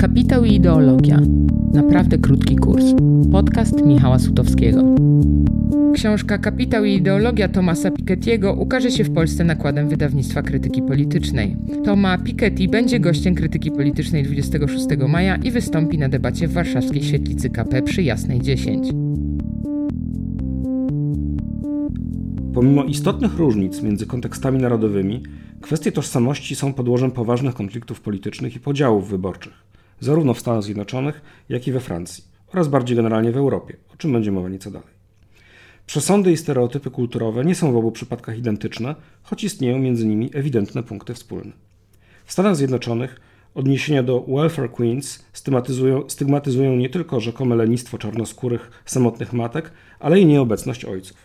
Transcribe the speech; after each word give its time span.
Kapitał 0.00 0.44
i 0.44 0.54
ideologia. 0.54 1.20
Naprawdę 1.74 2.18
krótki 2.18 2.56
kurs. 2.56 2.84
Podcast 3.32 3.84
Michała 3.84 4.18
Sutowskiego. 4.18 4.82
Książka 5.94 6.38
Kapitał 6.38 6.84
i 6.84 6.94
ideologia 6.94 7.48
Tomasa 7.48 7.90
Piketty'ego 7.90 8.58
ukaże 8.58 8.90
się 8.90 9.04
w 9.04 9.14
Polsce 9.14 9.44
nakładem 9.44 9.88
wydawnictwa 9.88 10.42
krytyki 10.42 10.82
politycznej. 10.82 11.56
Toma 11.84 12.18
Piketty 12.18 12.68
będzie 12.68 13.00
gościem 13.00 13.34
krytyki 13.34 13.70
politycznej 13.70 14.22
26 14.22 14.86
maja 15.08 15.36
i 15.36 15.50
wystąpi 15.50 15.98
na 15.98 16.08
debacie 16.08 16.48
w 16.48 16.52
warszawskiej 16.52 17.02
świetlicy 17.02 17.50
KP 17.50 17.82
przy 17.82 18.02
Jasnej 18.02 18.40
10. 18.40 18.88
Pomimo 22.54 22.84
istotnych 22.84 23.36
różnic 23.36 23.82
między 23.82 24.06
kontekstami 24.06 24.58
narodowymi, 24.58 25.22
kwestie 25.62 25.92
tożsamości 25.92 26.56
są 26.56 26.72
podłożem 26.72 27.10
poważnych 27.10 27.54
konfliktów 27.54 28.00
politycznych 28.00 28.56
i 28.56 28.60
podziałów 28.60 29.08
wyborczych, 29.08 29.52
zarówno 30.00 30.34
w 30.34 30.40
Stanach 30.40 30.62
Zjednoczonych, 30.62 31.20
jak 31.48 31.66
i 31.66 31.72
we 31.72 31.80
Francji, 31.80 32.24
oraz 32.52 32.68
bardziej 32.68 32.96
generalnie 32.96 33.32
w 33.32 33.36
Europie, 33.36 33.76
o 33.94 33.96
czym 33.96 34.12
będzie 34.12 34.32
mowa 34.32 34.48
nieco 34.48 34.70
dalej. 34.70 34.88
Przesądy 35.86 36.32
i 36.32 36.36
stereotypy 36.36 36.90
kulturowe 36.90 37.44
nie 37.44 37.54
są 37.54 37.72
w 37.72 37.76
obu 37.76 37.92
przypadkach 37.92 38.38
identyczne, 38.38 38.94
choć 39.22 39.44
istnieją 39.44 39.78
między 39.78 40.06
nimi 40.06 40.30
ewidentne 40.34 40.82
punkty 40.82 41.14
wspólne. 41.14 41.52
W 42.24 42.32
Stanach 42.32 42.56
Zjednoczonych 42.56 43.20
odniesienia 43.54 44.02
do 44.02 44.24
welfare 44.28 44.70
queens 44.70 45.24
stygmatyzują, 45.32 46.08
stygmatyzują 46.08 46.76
nie 46.76 46.88
tylko 46.88 47.20
rzekome 47.20 47.56
lenistwo 47.56 47.98
czarnoskórych 47.98 48.82
samotnych 48.84 49.32
matek, 49.32 49.72
ale 50.00 50.20
i 50.20 50.26
nieobecność 50.26 50.84
ojców. 50.84 51.21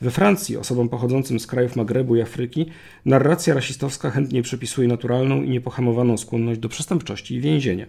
We 0.00 0.10
Francji 0.10 0.56
osobom 0.56 0.88
pochodzącym 0.88 1.40
z 1.40 1.46
krajów 1.46 1.76
Magrebu 1.76 2.16
i 2.16 2.20
Afryki 2.20 2.66
narracja 3.04 3.54
rasistowska 3.54 4.10
chętnie 4.10 4.42
przypisuje 4.42 4.88
naturalną 4.88 5.42
i 5.42 5.50
niepohamowaną 5.50 6.16
skłonność 6.16 6.60
do 6.60 6.68
przestępczości 6.68 7.34
i 7.34 7.40
więzienia. 7.40 7.86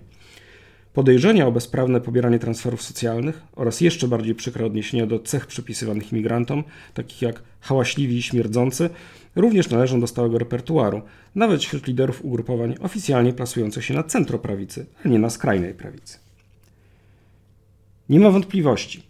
Podejrzenia 0.94 1.48
o 1.48 1.52
bezprawne 1.52 2.02
pobieranie 2.02 2.40
transferów 2.40 2.82
socjalnych 2.82 3.42
oraz 3.56 3.82
jeszcze 3.82 4.08
bardziej 4.08 4.36
przykre 4.36 4.66
odniesienia 4.66 5.06
do 5.06 5.20
cech 5.20 5.48
przypisywanych 5.48 6.12
imigrantom, 6.14 6.64
takich 6.94 7.22
jak 7.22 7.44
hałaśliwi 7.60 8.18
i 8.18 8.22
śmierdzący, 8.22 8.90
również 9.36 9.70
należą 9.70 10.00
do 10.00 10.08
stałego 10.08 10.38
repertuaru, 10.38 11.02
nawet 11.36 11.62
wśród 11.62 11.88
liderów 11.88 12.26
ugrupowań 12.26 12.76
oficjalnie 12.82 13.34
plasujących 13.34 13.86
się 13.86 13.94
na 13.94 14.04
centroprawicy, 14.04 14.86
a 15.06 15.08
nie 15.08 15.20
na 15.20 15.30
skrajnej 15.30 15.74
prawicy. 15.74 16.18
Nie 18.10 18.20
ma 18.20 18.32
wątpliwości, 18.32 19.04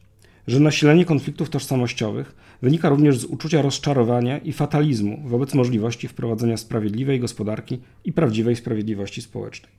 że 0.48 0.60
nasilenie 0.60 1.06
konfliktów 1.06 1.50
tożsamościowych 1.50 2.36
wynika 2.62 2.90
również 2.90 3.18
z 3.18 3.26
uczucia 3.26 3.62
rozczarowania 3.62 4.38
i 4.38 4.54
fatalizmu 4.54 5.22
wobec 5.26 5.54
możliwości 5.54 6.08
wprowadzenia 6.08 6.58
sprawiedliwej 6.58 7.20
gospodarki 7.20 7.80
i 8.06 8.14
prawdziwej 8.14 8.56
sprawiedliwości 8.56 9.22
społecznej. 9.22 9.72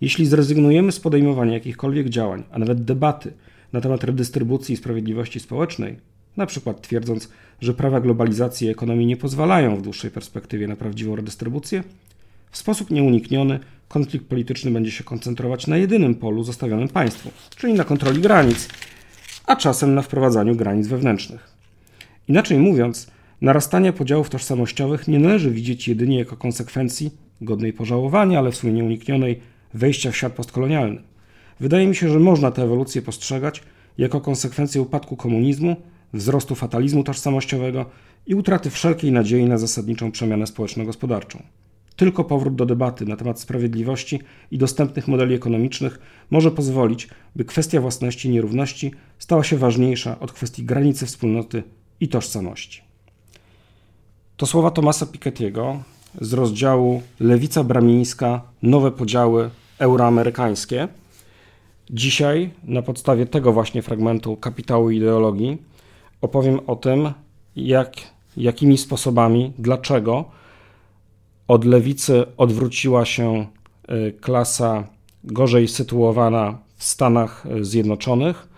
Jeśli 0.00 0.26
zrezygnujemy 0.26 0.92
z 0.92 1.00
podejmowania 1.00 1.52
jakichkolwiek 1.52 2.08
działań, 2.08 2.44
a 2.50 2.58
nawet 2.58 2.84
debaty 2.84 3.32
na 3.72 3.80
temat 3.80 4.04
redystrybucji 4.04 4.72
i 4.72 4.76
sprawiedliwości 4.76 5.40
społecznej, 5.40 5.96
na 6.36 6.46
przykład 6.46 6.82
twierdząc, 6.82 7.28
że 7.60 7.74
prawa 7.74 8.00
globalizacji 8.00 8.66
i 8.66 8.70
ekonomii 8.70 9.06
nie 9.06 9.16
pozwalają 9.16 9.76
w 9.76 9.82
dłuższej 9.82 10.10
perspektywie 10.10 10.68
na 10.68 10.76
prawdziwą 10.76 11.16
redystrybucję, 11.16 11.84
w 12.50 12.58
sposób 12.58 12.90
nieunikniony 12.90 13.60
konflikt 13.88 14.26
polityczny 14.26 14.70
będzie 14.70 14.90
się 14.90 15.04
koncentrować 15.04 15.66
na 15.66 15.76
jedynym 15.76 16.14
polu 16.14 16.44
zostawionym 16.44 16.88
państwu, 16.88 17.30
czyli 17.56 17.74
na 17.74 17.84
kontroli 17.84 18.20
granic, 18.20 18.68
a 19.46 19.56
czasem 19.56 19.94
na 19.94 20.02
wprowadzaniu 20.02 20.56
granic 20.56 20.86
wewnętrznych. 20.86 21.57
Inaczej 22.28 22.58
mówiąc, 22.58 23.10
narastanie 23.40 23.92
podziałów 23.92 24.30
tożsamościowych 24.30 25.08
nie 25.08 25.18
należy 25.18 25.50
widzieć 25.50 25.88
jedynie 25.88 26.18
jako 26.18 26.36
konsekwencji 26.36 27.10
godnej 27.40 27.72
pożałowania, 27.72 28.38
ale 28.38 28.50
w 28.50 28.56
sumie 28.56 28.72
nieuniknionej 28.72 29.40
wejścia 29.74 30.10
w 30.10 30.16
świat 30.16 30.32
postkolonialny. 30.32 31.02
Wydaje 31.60 31.86
mi 31.86 31.96
się, 31.96 32.08
że 32.08 32.20
można 32.20 32.50
tę 32.50 32.62
ewolucję 32.62 33.02
postrzegać 33.02 33.62
jako 33.98 34.20
konsekwencję 34.20 34.80
upadku 34.82 35.16
komunizmu, 35.16 35.76
wzrostu 36.12 36.54
fatalizmu 36.54 37.04
tożsamościowego 37.04 37.86
i 38.26 38.34
utraty 38.34 38.70
wszelkiej 38.70 39.12
nadziei 39.12 39.44
na 39.44 39.58
zasadniczą 39.58 40.12
przemianę 40.12 40.46
społeczno-gospodarczą. 40.46 41.42
Tylko 41.96 42.24
powrót 42.24 42.54
do 42.54 42.66
debaty 42.66 43.06
na 43.06 43.16
temat 43.16 43.40
sprawiedliwości 43.40 44.20
i 44.50 44.58
dostępnych 44.58 45.08
modeli 45.08 45.34
ekonomicznych 45.34 45.98
może 46.30 46.50
pozwolić, 46.50 47.08
by 47.36 47.44
kwestia 47.44 47.80
własności 47.80 48.28
i 48.28 48.30
nierówności 48.30 48.92
stała 49.18 49.44
się 49.44 49.56
ważniejsza 49.56 50.18
od 50.20 50.32
kwestii 50.32 50.64
granicy 50.64 51.06
wspólnoty 51.06 51.62
i 52.00 52.08
tożsamości. 52.08 52.82
To 54.36 54.46
słowa 54.46 54.70
Tomasa 54.70 55.06
Piketty'ego 55.06 55.78
z 56.20 56.32
rozdziału 56.32 57.02
Lewica 57.20 57.64
bramińska, 57.64 58.42
nowe 58.62 58.90
podziały 58.90 59.50
euroamerykańskie. 59.78 60.88
Dzisiaj, 61.90 62.50
na 62.64 62.82
podstawie 62.82 63.26
tego 63.26 63.52
właśnie 63.52 63.82
fragmentu 63.82 64.36
Kapitału 64.36 64.90
i 64.90 64.96
Ideologii, 64.96 65.58
opowiem 66.20 66.60
o 66.66 66.76
tym, 66.76 67.12
jak, 67.56 67.92
jakimi 68.36 68.78
sposobami, 68.78 69.52
dlaczego 69.58 70.24
od 71.48 71.64
lewicy 71.64 72.24
odwróciła 72.36 73.04
się 73.04 73.46
y, 73.90 74.12
klasa 74.20 74.84
gorzej 75.24 75.68
sytuowana 75.68 76.58
w 76.76 76.84
Stanach 76.84 77.46
Zjednoczonych, 77.60 78.48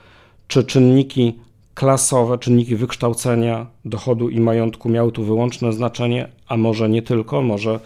czy 0.48 0.64
czynniki 0.64 1.38
klasowe, 1.80 2.38
czynniki 2.38 2.76
wykształcenia, 2.76 3.66
dochodu 3.84 4.28
i 4.28 4.40
majątku 4.40 4.88
miały 4.88 5.12
tu 5.12 5.24
wyłączne 5.24 5.72
znaczenie, 5.72 6.28
a 6.48 6.56
może 6.56 6.88
nie 6.88 7.02
tylko, 7.02 7.42
może 7.42 7.80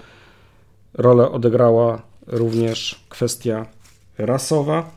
rolę 0.95 1.31
odegrała 1.31 2.03
również 2.27 3.05
kwestia 3.09 3.67
rasowa. 4.19 4.91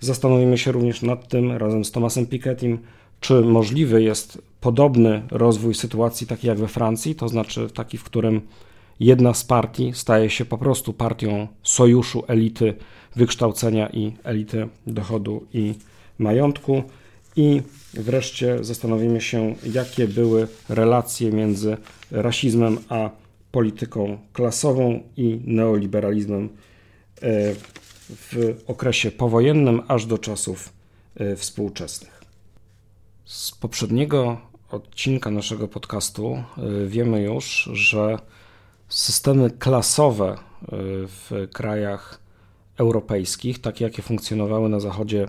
Zastanowimy 0.00 0.58
się 0.58 0.72
również 0.72 1.02
nad 1.02 1.28
tym 1.28 1.52
razem 1.52 1.84
z 1.84 1.90
Thomasem 1.90 2.26
Pikettym, 2.26 2.78
czy 3.20 3.40
możliwy 3.40 4.02
jest 4.02 4.42
podobny 4.60 5.22
rozwój 5.30 5.74
sytuacji 5.74 6.26
takiej 6.26 6.48
jak 6.48 6.58
we 6.58 6.68
Francji, 6.68 7.14
to 7.14 7.28
znaczy 7.28 7.70
taki, 7.70 7.98
w 7.98 8.04
którym 8.04 8.40
jedna 9.00 9.34
z 9.34 9.44
partii 9.44 9.92
staje 9.94 10.30
się 10.30 10.44
po 10.44 10.58
prostu 10.58 10.92
partią 10.92 11.48
sojuszu 11.62 12.24
elity 12.28 12.74
wykształcenia 13.14 13.88
i 13.88 14.12
elity 14.24 14.68
dochodu 14.86 15.46
i 15.52 15.74
majątku. 16.18 16.82
I 17.36 17.62
wreszcie 17.94 18.64
zastanowimy 18.64 19.20
się, 19.20 19.54
jakie 19.72 20.08
były 20.08 20.48
relacje 20.68 21.32
między 21.32 21.76
rasizmem 22.10 22.78
a 22.88 23.10
polityką 23.52 24.18
klasową 24.32 25.00
i 25.16 25.40
neoliberalizmem 25.44 26.44
e, 26.44 26.48
w 28.10 28.62
okresie 28.66 29.10
powojennym 29.10 29.82
aż 29.88 30.06
do 30.06 30.18
czasów 30.18 30.72
e, 31.16 31.36
współczesnych. 31.36 32.22
Z 33.24 33.52
poprzedniego 33.52 34.40
odcinka 34.70 35.30
naszego 35.30 35.68
podcastu 35.68 36.34
e, 36.34 36.42
wiemy 36.86 37.22
już, 37.22 37.70
że 37.72 38.18
systemy 38.88 39.50
klasowe 39.50 40.36
w 41.06 41.48
krajach 41.52 42.20
europejskich, 42.78 43.60
takie 43.60 43.84
jakie 43.84 44.02
funkcjonowały 44.02 44.68
na 44.68 44.80
zachodzie 44.80 45.28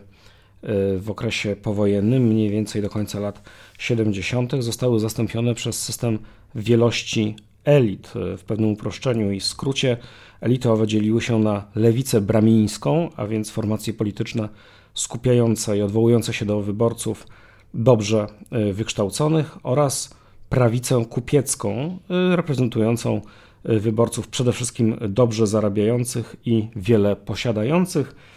w 0.99 1.05
okresie 1.09 1.55
powojennym, 1.55 2.23
mniej 2.23 2.49
więcej 2.49 2.81
do 2.81 2.89
końca 2.89 3.19
lat 3.19 3.41
70., 3.79 4.51
zostały 4.59 4.99
zastąpione 4.99 5.55
przez 5.55 5.81
system 5.81 6.19
wielości 6.55 7.35
elit. 7.65 8.07
W 8.37 8.43
pewnym 8.43 8.69
uproszczeniu 8.69 9.31
i 9.31 9.41
skrócie 9.41 9.97
elity 10.41 10.71
owe 10.71 10.87
dzieliły 10.87 11.21
się 11.21 11.39
na 11.39 11.65
lewicę 11.75 12.21
bramińską, 12.21 13.09
a 13.15 13.27
więc 13.27 13.49
formacje 13.49 13.93
polityczne 13.93 14.49
skupiające 14.93 15.77
i 15.77 15.81
odwołujące 15.81 16.33
się 16.33 16.45
do 16.45 16.61
wyborców 16.61 17.27
dobrze 17.73 18.27
e, 18.51 18.73
wykształconych 18.73 19.57
oraz 19.63 20.15
prawicę 20.49 21.05
kupiecką, 21.09 21.97
reprezentującą 22.35 23.21
wyborców 23.63 24.27
przede 24.27 24.53
wszystkim 24.53 24.97
dobrze 25.09 25.47
zarabiających 25.47 26.35
i 26.45 26.67
wiele 26.75 27.15
posiadających 27.15 28.15
Y, 28.15 28.36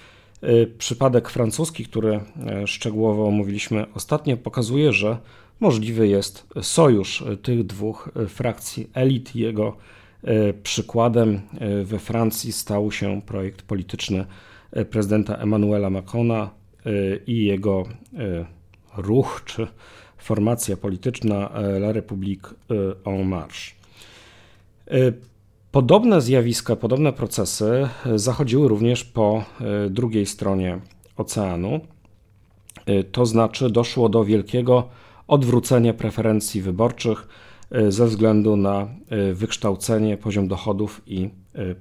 przypadek 0.79 1.31
francuski, 1.31 1.85
który 1.85 2.21
e, 2.47 2.67
szczegółowo 2.67 3.27
omówiliśmy 3.27 3.87
ostatnio, 3.95 4.37
pokazuje, 4.37 4.93
że 4.93 5.19
możliwy 5.61 6.09
jest 6.09 6.47
sojusz 6.63 7.25
tych 7.43 7.67
dwóch 7.67 8.11
e, 8.17 8.27
frakcji 8.27 8.91
elit. 8.95 9.37
Jego 9.37 9.77
przykładem 10.63 11.41
we 11.85 11.99
Francji 11.99 12.53
stał 12.53 12.93
się 12.93 13.23
projekt 13.23 13.63
polityczny 13.63 14.27
prezydenta 14.91 15.37
Emmanuela 15.37 15.91
Macrona 15.91 16.51
i 17.27 17.45
jego 17.45 17.85
ruch 18.97 19.43
czy 19.45 19.67
formacja 20.19 20.77
polityczna 20.77 21.51
La 21.55 21.93
République 21.93 22.55
en 23.05 23.29
Marche. 23.29 23.73
Podobne 25.73 26.21
zjawiska, 26.21 26.77
podobne 26.77 27.13
procesy 27.13 27.89
zachodziły 28.15 28.69
również 28.69 29.05
po 29.05 29.45
e, 29.61 29.91
drugiej 29.91 30.27
stronie 30.27 30.81
oceanu. 31.17 31.81
E, 32.87 33.05
to 33.05 33.27
znaczy, 33.27 33.71
doszło 33.71 34.09
do 34.09 34.25
wielkiego 34.25 34.89
odwrócenia 35.29 35.95
preferencji 35.95 36.63
wyborczych 36.63 37.29
e, 37.71 37.93
ze 37.93 38.07
względu 38.07 38.57
na 38.57 38.89
wykształcenie, 39.35 40.17
poziom 40.17 40.49
dochodów 40.49 41.03
i 41.07 41.31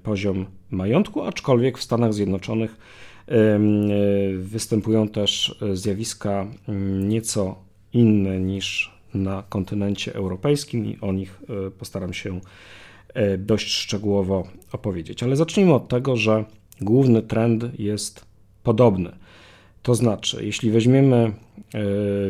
poziom 0.04 0.46
majątku, 0.72 1.24
aczkolwiek 1.24 1.78
w 1.78 1.84
Stanach 1.84 2.14
Zjednoczonych 2.14 2.78
występują 4.38 5.08
też 5.08 5.60
zjawiska 5.74 6.48
mm, 6.68 7.10
nieco 7.10 7.56
inne 7.94 8.40
niż 8.40 8.94
na 9.14 9.44
kontynencie 9.50 10.16
europejskim 10.16 10.86
i 10.86 10.98
o 11.02 11.14
nich 11.14 11.42
postaram 11.80 12.14
się 12.14 12.40
dość 13.38 13.72
szczegółowo 13.72 14.44
opowiedzieć. 14.72 15.24
Ale 15.24 15.36
zacznijmy 15.36 15.74
od 15.74 15.88
tego, 15.88 16.16
że 16.16 16.46
główny 16.82 17.22
trend 17.22 17.80
jest 17.80 18.26
podobny. 18.64 19.12
To 19.84 19.96
znaczy, 19.96 20.46
jeśli 20.46 20.72
weźmiemy 20.72 21.16
e, 21.18 21.32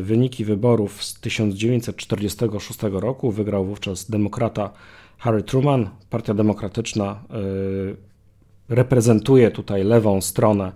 wyniki 0.02 0.44
wyborów 0.44 1.04
z 1.04 1.20
1946 1.20 2.78
roku, 2.92 3.30
wygrał 3.30 3.64
wówczas 3.64 4.10
demokrata 4.10 4.70
Harry 5.18 5.42
Truman. 5.42 5.90
Partia 6.10 6.34
Demokratyczna 6.34 7.22
e, 7.30 8.74
reprezentuje 8.74 9.50
tutaj 9.50 9.84
lewą 9.84 10.20
stronę 10.20 10.72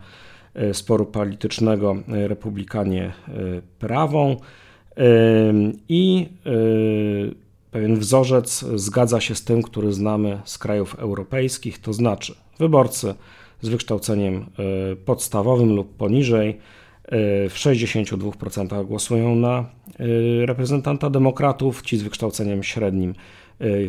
e, 0.55 0.75
sporu 0.75 1.07
politycznego, 1.07 1.97
republikanie 2.09 3.13
prawą. 3.79 4.37
I 5.89 6.29
pewien 7.75 7.99
wzorzec 7.99 8.65
zgadza 8.75 9.21
się 9.21 9.35
z 9.35 9.45
tym, 9.45 9.63
który 9.63 9.93
znamy 9.93 10.41
z 10.45 10.59
krajów 10.59 10.95
europejskich, 10.99 11.79
to 11.79 11.93
znaczy 11.93 12.35
wyborcy 12.59 13.15
z 13.61 13.69
wykształceniem 13.69 14.37
e, 14.37 14.97
podstawowym 14.97 15.77
lub 15.77 15.97
poniżej 15.97 16.51
e, 16.51 16.57
w 17.49 17.55
62% 17.55 18.87
głosują 18.87 19.35
na 19.35 19.59
e, 19.59 19.67
reprezentanta 20.47 21.11
demokratów, 21.11 21.83
ci 21.83 21.97
z 21.99 22.03
wykształceniem 22.03 22.63
średnim 22.63 23.15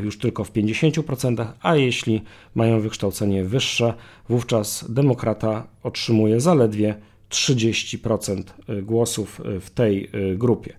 już 0.04 0.20
tylko 0.20 0.44
w 0.44 0.52
50%, 0.52 1.46
a 1.62 1.76
jeśli 1.76 2.22
mają 2.56 2.80
wykształcenie 2.80 3.44
wyższe, 3.44 3.94
wówczas 4.30 4.86
demokrata 4.90 5.68
otrzymuje 5.84 6.40
zaledwie 6.40 6.96
30% 7.30 8.44
głosów 8.84 9.42
w 9.62 9.70
tej 9.70 10.10
grupie. 10.36 10.74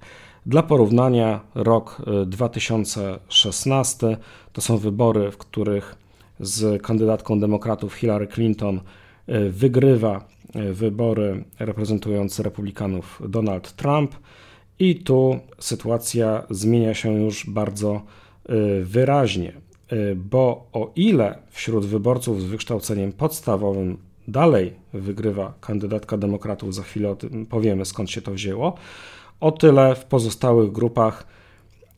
Dla 0.46 0.62
porównania, 0.62 1.40
rok 1.54 2.02
2016 2.26 4.16
to 4.52 4.60
są 4.60 4.76
wybory, 4.78 5.30
w 5.30 5.38
których 5.38 5.96
z 6.40 6.82
kandydatką 6.82 7.40
demokratów 7.40 7.94
Hillary 7.94 8.26
Clinton 8.26 8.80
e, 9.26 9.48
wygrywa 9.50 10.28
e, 10.54 10.72
wybory 10.72 11.44
reprezentujące 11.58 12.42
republikanów 12.42 13.22
Donald 13.28 13.72
Trump. 13.72 14.14
I 14.78 14.96
tu 14.96 15.38
sytuacja 15.58 16.42
zmienia 16.50 16.94
się 16.94 17.12
już 17.12 17.50
bardzo 17.50 18.02
wyraźnie, 18.82 19.52
bo 20.16 20.66
o 20.72 20.92
ile 20.96 21.38
wśród 21.50 21.86
wyborców 21.86 22.42
z 22.42 22.44
wykształceniem 22.44 23.12
podstawowym 23.12 23.98
dalej 24.28 24.72
wygrywa 24.92 25.54
kandydatka 25.60 26.16
demokratów, 26.16 26.74
za 26.74 26.82
chwilę 26.82 27.10
o 27.10 27.16
tym 27.16 27.46
powiemy 27.46 27.84
skąd 27.84 28.10
się 28.10 28.22
to 28.22 28.32
wzięło, 28.32 28.76
o 29.40 29.52
tyle 29.52 29.94
w 29.94 30.04
pozostałych 30.04 30.72
grupach 30.72 31.36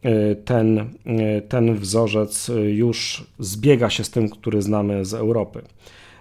E, 0.03 0.35
ten, 0.35 0.79
e, 0.79 1.41
ten 1.43 1.77
wzorzec 1.77 2.51
już 2.69 3.27
zbiega 3.39 3.91
się 3.91 4.05
z 4.05 4.11
tym, 4.11 4.29
który 4.29 4.63
znamy 4.63 5.05
z 5.05 5.15
Europy. 5.15 5.63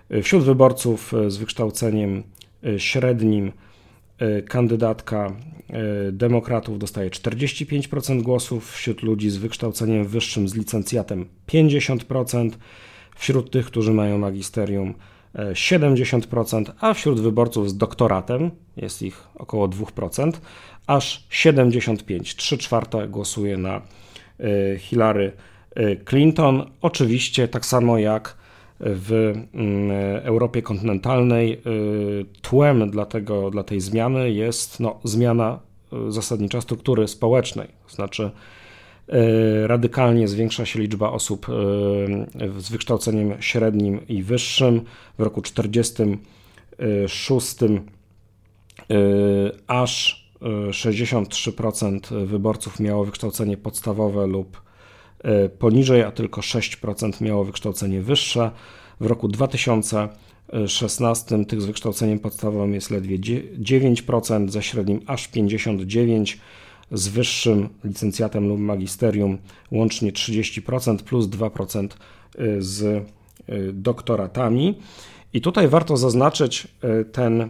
E, 0.09 0.21
wśród 0.21 0.43
wyborców 0.43 1.13
z 1.27 1.37
wykształceniem 1.37 2.23
średnim 2.77 3.51
kandydatka 4.49 5.31
demokratów 6.11 6.79
dostaje 6.79 7.09
45% 7.09 8.21
głosów, 8.21 8.71
wśród 8.71 9.03
ludzi 9.03 9.29
z 9.29 9.37
wykształceniem 9.37 10.05
wyższym 10.05 10.47
z 10.47 10.55
licencjatem 10.55 11.25
50%, 11.47 12.51
wśród 13.15 13.51
tych, 13.51 13.65
którzy 13.65 13.93
mają 13.93 14.17
magisterium 14.17 14.93
70%, 15.35 16.71
a 16.79 16.93
wśród 16.93 17.21
wyborców 17.21 17.69
z 17.69 17.77
doktoratem 17.77 18.51
jest 18.77 19.01
ich 19.01 19.27
około 19.35 19.67
2%, 19.67 20.31
aż 20.87 21.23
75, 21.29 22.35
3 22.35 22.57
czwarte 22.57 23.07
głosuje 23.07 23.57
na 23.57 23.81
e, 24.39 24.77
Hillary 24.77 25.31
e, 25.75 25.95
Clinton. 25.95 26.69
Oczywiście 26.81 27.47
tak 27.47 27.65
samo 27.65 27.97
jak 27.97 28.37
w 28.79 29.33
mm, 29.53 29.91
Europie 30.23 30.61
kontynentalnej 30.61 31.53
e, 31.53 31.59
tłem 32.41 32.91
dla, 32.91 33.05
tego, 33.05 33.51
dla 33.51 33.63
tej 33.63 33.81
zmiany 33.81 34.31
jest 34.31 34.79
no, 34.79 34.99
zmiana 35.03 35.59
zasadnicza 36.09 36.61
struktury 36.61 37.07
społecznej, 37.07 37.67
to 37.87 37.95
znaczy 37.95 38.31
radykalnie 39.65 40.27
zwiększa 40.27 40.65
się 40.65 40.79
liczba 40.79 41.09
osób 41.09 41.47
z 42.57 42.69
wykształceniem 42.69 43.33
średnim 43.39 44.07
i 44.07 44.23
wyższym. 44.23 44.81
W 45.17 45.21
roku 45.21 45.41
1946 45.41 47.55
aż 49.67 50.26
63% 50.41 52.25
wyborców 52.25 52.79
miało 52.79 53.05
wykształcenie 53.05 53.57
podstawowe 53.57 54.27
lub 54.27 54.61
e, 55.23 55.49
poniżej, 55.49 56.03
a 56.03 56.11
tylko 56.11 56.41
6% 56.41 57.21
miało 57.21 57.43
wykształcenie 57.43 58.01
wyższe. 58.01 58.51
W 58.99 59.05
roku 59.05 59.27
2016 59.27 61.45
tych 61.45 61.61
z 61.61 61.65
wykształceniem 61.65 62.19
podstawowym 62.19 62.73
jest 62.73 62.91
ledwie 62.91 63.19
9%, 63.19 64.49
za 64.49 64.61
średnim 64.61 65.01
aż 65.07 65.29
59%, 65.29 66.37
z 66.91 67.07
wyższym 67.07 67.69
licencjatem 67.83 68.47
lub 68.47 68.59
magisterium 68.59 69.37
łącznie 69.71 70.11
30%, 70.11 70.97
plus 70.97 71.25
2% 71.25 71.87
e, 71.87 71.89
z 72.59 72.83
e, 72.83 73.03
doktoratami. 73.73 74.77
I 75.33 75.41
tutaj 75.41 75.67
warto 75.67 75.97
zaznaczyć 75.97 76.67
ten, 77.11 77.49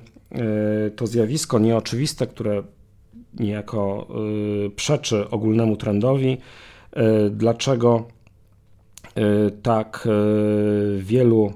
to 0.95 1.07
zjawisko 1.07 1.59
nieoczywiste, 1.59 2.27
które 2.27 2.63
niejako 3.39 4.07
y, 4.65 4.69
przeczy 4.69 5.29
ogólnemu 5.29 5.77
trendowi. 5.77 6.37
Y, 6.97 7.29
dlaczego 7.29 8.07
y, 9.17 9.51
tak 9.51 10.07
wielu 10.97 11.53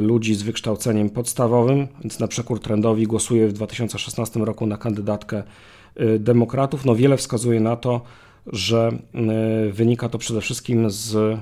ludzi 0.00 0.34
z 0.34 0.42
wykształceniem 0.42 1.10
podstawowym, 1.10 1.88
więc 2.00 2.20
na 2.20 2.28
przekór 2.28 2.60
trendowi 2.60 3.06
głosuje 3.06 3.48
w 3.48 3.52
2016 3.52 4.40
roku 4.40 4.66
na 4.66 4.76
kandydatkę 4.76 5.42
demokratów? 6.18 6.84
No 6.84 6.94
wiele 6.94 7.16
wskazuje 7.16 7.60
na 7.60 7.76
to, 7.76 8.00
że 8.46 8.90
wynika 9.72 10.08
to 10.08 10.18
przede 10.18 10.40
wszystkim 10.40 10.90
z 10.90 11.38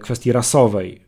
kwestii 0.00 0.32
rasowej. 0.32 1.00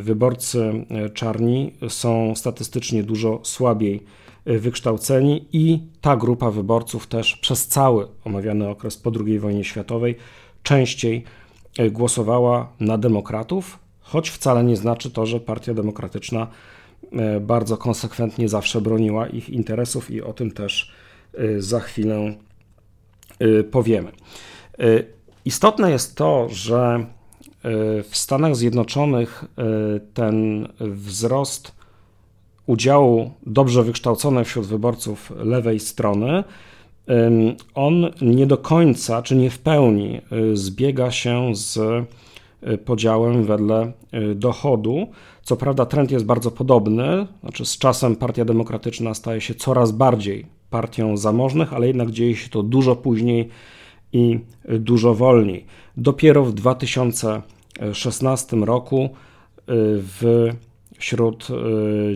Wyborcy 0.00 0.86
czarni 1.14 1.72
są 1.88 2.34
statystycznie 2.36 3.02
dużo 3.02 3.40
słabiej 3.42 4.02
wykształceni 4.46 5.46
i 5.52 5.78
ta 6.00 6.16
grupa 6.16 6.50
wyborców 6.50 7.06
też 7.06 7.36
przez 7.36 7.66
cały 7.66 8.06
omawiany 8.24 8.68
okres 8.68 8.96
po 8.96 9.12
II 9.26 9.38
wojnie 9.38 9.64
światowej 9.64 10.16
częściej 10.62 11.24
głosowała 11.90 12.72
na 12.80 12.98
demokratów, 12.98 13.78
choć 14.00 14.30
wcale 14.30 14.64
nie 14.64 14.76
znaczy 14.76 15.10
to, 15.10 15.26
że 15.26 15.40
Partia 15.40 15.74
Demokratyczna 15.74 16.46
bardzo 17.40 17.76
konsekwentnie 17.76 18.48
zawsze 18.48 18.80
broniła 18.80 19.28
ich 19.28 19.50
interesów 19.50 20.10
i 20.10 20.22
o 20.22 20.32
tym 20.32 20.50
też 20.50 20.92
za 21.58 21.80
chwilę 21.80 22.34
powiemy. 23.70 24.12
Istotne 25.50 25.90
jest 25.90 26.16
to, 26.16 26.48
że 26.48 27.06
w 28.04 28.10
Stanach 28.12 28.56
Zjednoczonych 28.56 29.44
ten 30.14 30.68
wzrost 30.80 31.72
udziału 32.66 33.30
dobrze 33.46 33.82
wykształconej 33.82 34.44
wśród 34.44 34.66
wyborców 34.66 35.32
lewej 35.36 35.80
strony, 35.80 36.44
on 37.74 38.10
nie 38.22 38.46
do 38.46 38.56
końca, 38.56 39.22
czy 39.22 39.36
nie 39.36 39.50
w 39.50 39.58
pełni 39.58 40.20
y, 40.32 40.56
zbiega 40.56 41.10
się 41.10 41.54
z 41.54 41.76
y, 41.76 42.78
podziałem 42.78 43.44
wedle 43.44 43.92
y, 44.14 44.34
dochodu. 44.34 45.06
Co 45.42 45.56
prawda, 45.56 45.86
trend 45.86 46.10
jest 46.10 46.24
bardzo 46.24 46.50
podobny, 46.50 47.26
znaczy 47.40 47.64
z 47.64 47.78
czasem 47.78 48.16
Partia 48.16 48.44
Demokratyczna 48.44 49.14
staje 49.14 49.40
się 49.40 49.54
coraz 49.54 49.92
bardziej 49.92 50.46
partią 50.70 51.16
zamożnych, 51.16 51.72
ale 51.72 51.86
jednak 51.86 52.10
dzieje 52.10 52.36
się 52.36 52.48
to 52.48 52.62
dużo 52.62 52.96
później 52.96 53.48
i 54.12 54.40
dużo 54.68 55.14
wolniej. 55.14 55.66
Dopiero 55.96 56.44
w 56.44 56.54
2016 56.54 58.56
roku 58.56 59.10
w 59.78 60.50
wśród 61.00 61.48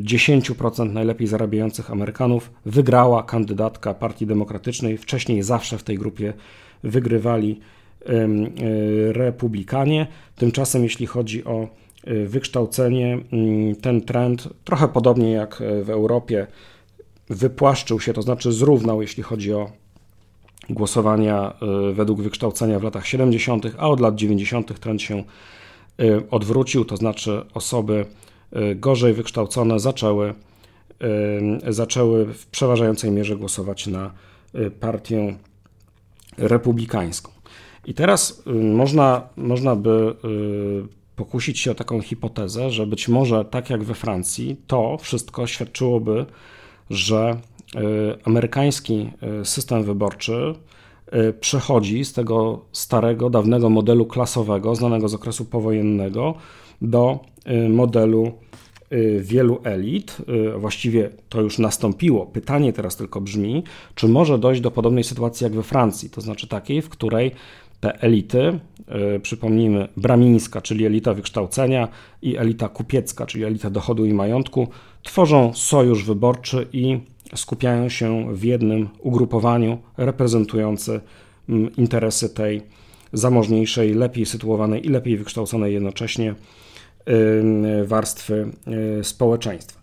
10% 0.00 0.86
y, 0.86 0.92
najlepiej 0.92 1.26
zarabiających 1.26 1.90
Amerykanów 1.90 2.50
wygrała 2.66 3.22
kandydatka 3.22 3.94
Partii 3.94 4.26
Demokratycznej. 4.26 4.98
Wcześniej 4.98 5.42
zawsze 5.42 5.78
w 5.78 5.82
tej 5.82 5.98
grupie 5.98 6.32
wygrywali 6.82 7.60
y, 8.08 9.12
republikanie. 9.12 10.06
Tymczasem, 10.36 10.82
jeśli 10.82 11.06
chodzi 11.06 11.44
o 11.44 11.68
y, 12.08 12.26
wykształcenie, 12.26 13.18
ten 13.82 14.00
trend, 14.00 14.48
trochę 14.64 14.88
podobnie 14.88 15.32
jak 15.32 15.62
w 15.82 15.90
Europie, 15.90 16.46
wypłaszczył 17.30 18.00
się, 18.00 18.12
to 18.12 18.22
znaczy 18.22 18.52
zrównał, 18.52 19.02
jeśli 19.02 19.22
chodzi 19.22 19.52
o 19.52 19.70
głosowania 20.70 21.54
według 21.92 22.22
wykształcenia 22.22 22.78
w 22.78 22.82
latach 22.82 23.06
70., 23.06 23.66
a 23.78 23.88
od 23.88 24.00
lat 24.00 24.14
90. 24.14 24.80
trend 24.80 25.02
się 25.02 25.24
odwrócił, 26.30 26.84
to 26.84 26.96
znaczy 26.96 27.42
osoby 27.54 28.06
gorzej 28.76 29.14
wykształcone 29.14 29.80
zaczęły, 29.80 30.34
zaczęły 31.68 32.34
w 32.34 32.46
przeważającej 32.46 33.10
mierze 33.10 33.36
głosować 33.36 33.86
na 33.86 34.10
partię 34.80 35.36
republikańską. 36.38 37.32
I 37.86 37.94
teraz 37.94 38.42
można, 38.46 39.28
można 39.36 39.76
by 39.76 40.14
pokusić 41.16 41.58
się 41.58 41.70
o 41.70 41.74
taką 41.74 42.00
hipotezę, 42.00 42.70
że 42.70 42.86
być 42.86 43.08
może 43.08 43.44
tak 43.44 43.70
jak 43.70 43.84
we 43.84 43.94
Francji, 43.94 44.56
to 44.66 44.98
wszystko 44.98 45.46
świadczyłoby, 45.46 46.26
że 46.90 47.36
y, 47.36 47.53
amerykański 48.24 49.10
y, 49.40 49.44
system 49.44 49.82
wyborczy 49.82 50.54
y, 51.28 51.32
przechodzi 51.32 52.04
z 52.04 52.12
tego 52.12 52.64
starego, 52.72 53.30
dawnego 53.30 53.70
modelu 53.70 54.06
klasowego, 54.06 54.74
znanego 54.74 55.08
z 55.08 55.14
okresu 55.14 55.44
powojennego, 55.44 56.34
do 56.82 57.20
modelu 57.68 58.32
wielu 59.20 59.60
elit. 59.64 60.16
Właściwie 60.58 61.10
to 61.28 61.40
już 61.40 61.58
nastąpiło. 61.58 62.26
Pytanie 62.26 62.72
teraz 62.72 62.96
tylko 62.96 63.20
brzmi, 63.20 63.62
czy 63.94 64.08
może 64.08 64.38
dojść 64.38 64.60
do 64.60 64.70
podobnej 64.70 65.04
sytuacji 65.04 65.44
jak 65.44 65.54
we 65.54 65.62
Francji, 65.62 66.10
to 66.10 66.20
znaczy 66.20 66.48
takiej, 66.48 66.82
w 66.82 66.88
której 66.88 67.30
te 67.84 68.00
elity, 68.02 68.60
e, 68.88 69.20
przypomnijmy, 69.20 69.88
bramińska, 69.96 70.60
czyli 70.60 70.86
elita 70.86 71.14
wykształcenia 71.14 71.88
i 72.22 72.36
elita 72.36 72.68
kupiecka, 72.68 73.26
czyli 73.26 73.44
elita 73.44 73.70
dochodu 73.70 74.04
i 74.04 74.14
majątku, 74.14 74.68
tworzą 75.02 75.52
sojusz 75.54 76.04
wyborczy 76.04 76.66
i 76.72 76.98
skupiają 77.34 77.88
się 77.88 78.34
w 78.34 78.44
jednym 78.44 78.88
ugrupowaniu 78.98 79.78
reprezentujący 79.96 81.00
interesy 81.76 82.28
tej 82.28 82.62
zamożniejszej, 83.12 83.94
lepiej 83.94 84.26
sytuowanej 84.26 84.86
i 84.86 84.88
lepiej 84.88 85.16
wykształconej 85.16 85.74
jednocześnie 85.74 86.34
warstwy 87.84 88.46
e, 89.00 89.04
społeczeństwa. 89.04 89.80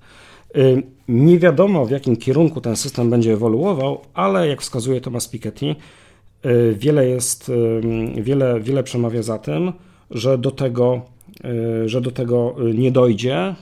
Nie 1.07 1.39
wiadomo, 1.39 1.85
w 1.85 1.91
jakim 1.91 2.17
kierunku 2.17 2.61
ten 2.61 2.75
system 2.75 3.09
będzie 3.09 3.33
ewoluował, 3.33 4.01
ale 4.13 4.47
jak 4.47 4.61
wskazuje 4.61 5.01
Thomas 5.01 5.27
Piketty, 5.27 5.75
Y, 6.45 6.75
wiele 6.79 7.07
jest, 7.07 7.49
y, 7.49 8.21
wiele, 8.21 8.59
wiele 8.59 8.83
przemawia 8.83 9.23
za 9.23 9.37
tym, 9.37 9.73
że 10.11 10.37
do 10.37 10.51
tego, 10.51 10.93
y, 10.95 11.10
że 11.85 12.01
do 12.01 12.11
tego 12.11 12.55
nie 12.73 12.91
dojdzie 12.91 13.55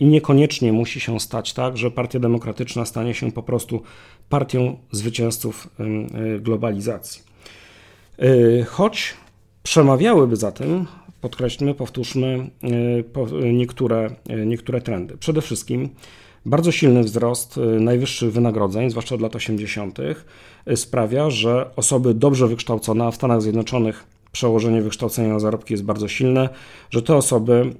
i 0.00 0.06
niekoniecznie 0.06 0.72
musi 0.72 1.00
się 1.00 1.20
stać 1.20 1.52
tak, 1.52 1.76
że 1.76 1.90
Partia 1.90 2.18
Demokratyczna 2.18 2.84
stanie 2.84 3.14
się 3.14 3.32
po 3.32 3.42
prostu 3.42 3.82
partią 4.28 4.78
zwycięzców 4.90 5.68
globalizacji. 6.40 7.22
Choć 8.66 9.14
przemawiałyby 9.62 10.36
za 10.36 10.52
tym, 10.52 10.86
podkreślmy, 11.20 11.74
powtórzmy 11.74 12.50
niektóre, 13.52 14.10
niektóre 14.46 14.80
trendy. 14.80 15.16
Przede 15.16 15.40
wszystkim 15.40 15.88
bardzo 16.46 16.72
silny 16.72 17.02
wzrost 17.02 17.60
najwyższych 17.80 18.32
wynagrodzeń, 18.32 18.90
zwłaszcza 18.90 19.14
od 19.14 19.20
lat 19.20 19.36
80., 19.36 19.98
sprawia, 20.74 21.30
że 21.30 21.70
osoby 21.76 22.14
dobrze 22.14 22.48
wykształcone, 22.48 23.12
w 23.12 23.14
Stanach 23.14 23.42
Zjednoczonych 23.42 24.04
przełożenie 24.32 24.82
wykształcenia 24.82 25.28
na 25.28 25.38
zarobki 25.38 25.74
jest 25.74 25.84
bardzo 25.84 26.08
silne, 26.08 26.48
że 26.90 27.02
te 27.02 27.16
osoby 27.16 27.74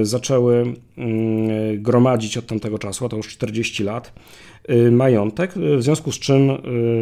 e, 0.00 0.04
zaczęły 0.04 0.74
mm, 0.98 1.82
gromadzić 1.82 2.36
od 2.36 2.46
tamtego 2.46 2.78
czasu, 2.78 3.06
a 3.06 3.08
to 3.08 3.16
już 3.16 3.28
40 3.28 3.84
lat, 3.84 4.12
e, 4.68 4.90
majątek, 4.90 5.52
w 5.78 5.82
związku 5.82 6.12
z 6.12 6.18
czym 6.18 6.50
e, 6.50 6.56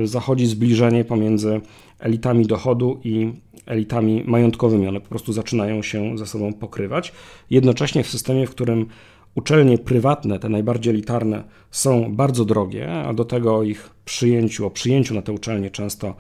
zachodzi 0.07 0.47
zbliżenie 0.47 1.05
pomiędzy 1.05 1.61
elitami 1.99 2.47
dochodu 2.47 3.01
i 3.05 3.33
elitami 3.67 4.23
majątkowymi. 4.27 4.89
One 4.89 5.01
po 5.01 5.09
prostu 5.09 5.33
zaczynają 5.33 5.83
się 5.83 6.19
ze 6.19 6.27
sobą 6.27 6.53
pokrywać. 6.53 7.13
Jednocześnie 7.51 8.05
w 8.05 8.09
systemie, 8.09 8.47
w 8.47 8.51
którym 8.51 8.87
Uczelnie 9.35 9.79
prywatne, 9.79 10.39
te 10.39 10.49
najbardziej 10.49 10.91
elitarne, 10.91 11.45
są 11.71 12.17
bardzo 12.17 12.45
drogie, 12.45 12.93
a 12.93 13.15
do 13.15 13.25
tego 13.25 13.63
ich 13.63 13.91
przyjęciu, 14.05 14.67
o 14.67 14.71
przyjęciu 14.71 15.15
na 15.15 15.23
te 15.23 15.33
uczelnie 15.33 15.71
często 15.71 16.15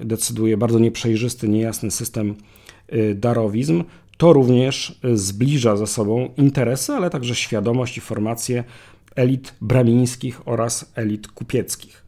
decyduje 0.00 0.56
bardzo 0.56 0.78
nieprzejrzysty, 0.78 1.48
niejasny 1.48 1.90
system 1.90 2.34
y, 2.92 3.14
darowizm. 3.14 3.84
To 4.16 4.32
również 4.32 5.00
zbliża 5.14 5.76
ze 5.76 5.86
sobą 5.86 6.28
interesy, 6.36 6.92
ale 6.92 7.10
także 7.10 7.34
świadomość 7.34 7.96
i 7.96 8.00
formację 8.00 8.64
elit 9.16 9.54
bramińskich 9.60 10.48
oraz 10.48 10.92
elit 10.94 11.28
kupieckich. 11.28 12.04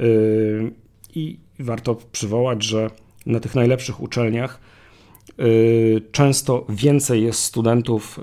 Y, 0.00 0.72
I 1.14 1.38
warto 1.58 1.94
przywołać, 1.94 2.62
że 2.62 2.90
na 3.26 3.40
tych 3.40 3.54
najlepszych 3.54 4.00
uczelniach 4.00 4.60
Y, 5.40 6.02
często 6.12 6.66
więcej 6.68 7.22
jest 7.22 7.40
studentów 7.40 8.18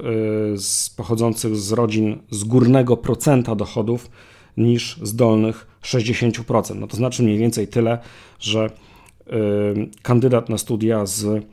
y, 0.53 0.57
z, 0.57 0.89
pochodzących 0.89 1.55
z 1.55 1.71
rodzin 1.71 2.19
z 2.29 2.43
górnego 2.43 2.97
procenta 2.97 3.55
dochodów 3.55 4.11
niż 4.57 4.99
z 5.03 5.15
dolnych 5.15 5.67
60%. 5.83 6.75
No 6.75 6.87
to 6.87 6.97
znaczy 6.97 7.23
mniej 7.23 7.37
więcej 7.37 7.67
tyle, 7.67 7.97
że 8.39 8.65
y, 8.65 9.31
kandydat 10.01 10.49
na 10.49 10.57
studia 10.57 11.05
z 11.05 11.45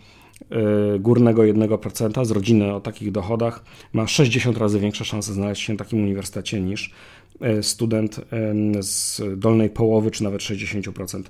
górnego 1.01 1.43
1% 1.43 2.25
z 2.25 2.31
rodziny 2.31 2.75
o 2.75 2.81
takich 2.81 3.13
dochodach 3.13 3.65
ma 3.93 4.07
60 4.07 4.59
razy 4.59 4.81
większe 4.81 5.05
szanse 5.05 5.33
znaleźć 5.33 5.63
się 5.63 5.75
w 5.75 5.77
takim 5.77 6.03
uniwersytecie 6.03 6.61
niż 6.61 6.93
student 7.63 8.21
z 8.81 9.23
dolnej 9.37 9.71
połowy 9.71 10.11
czy 10.11 10.25
nawet 10.25 10.41
60% 10.41 11.23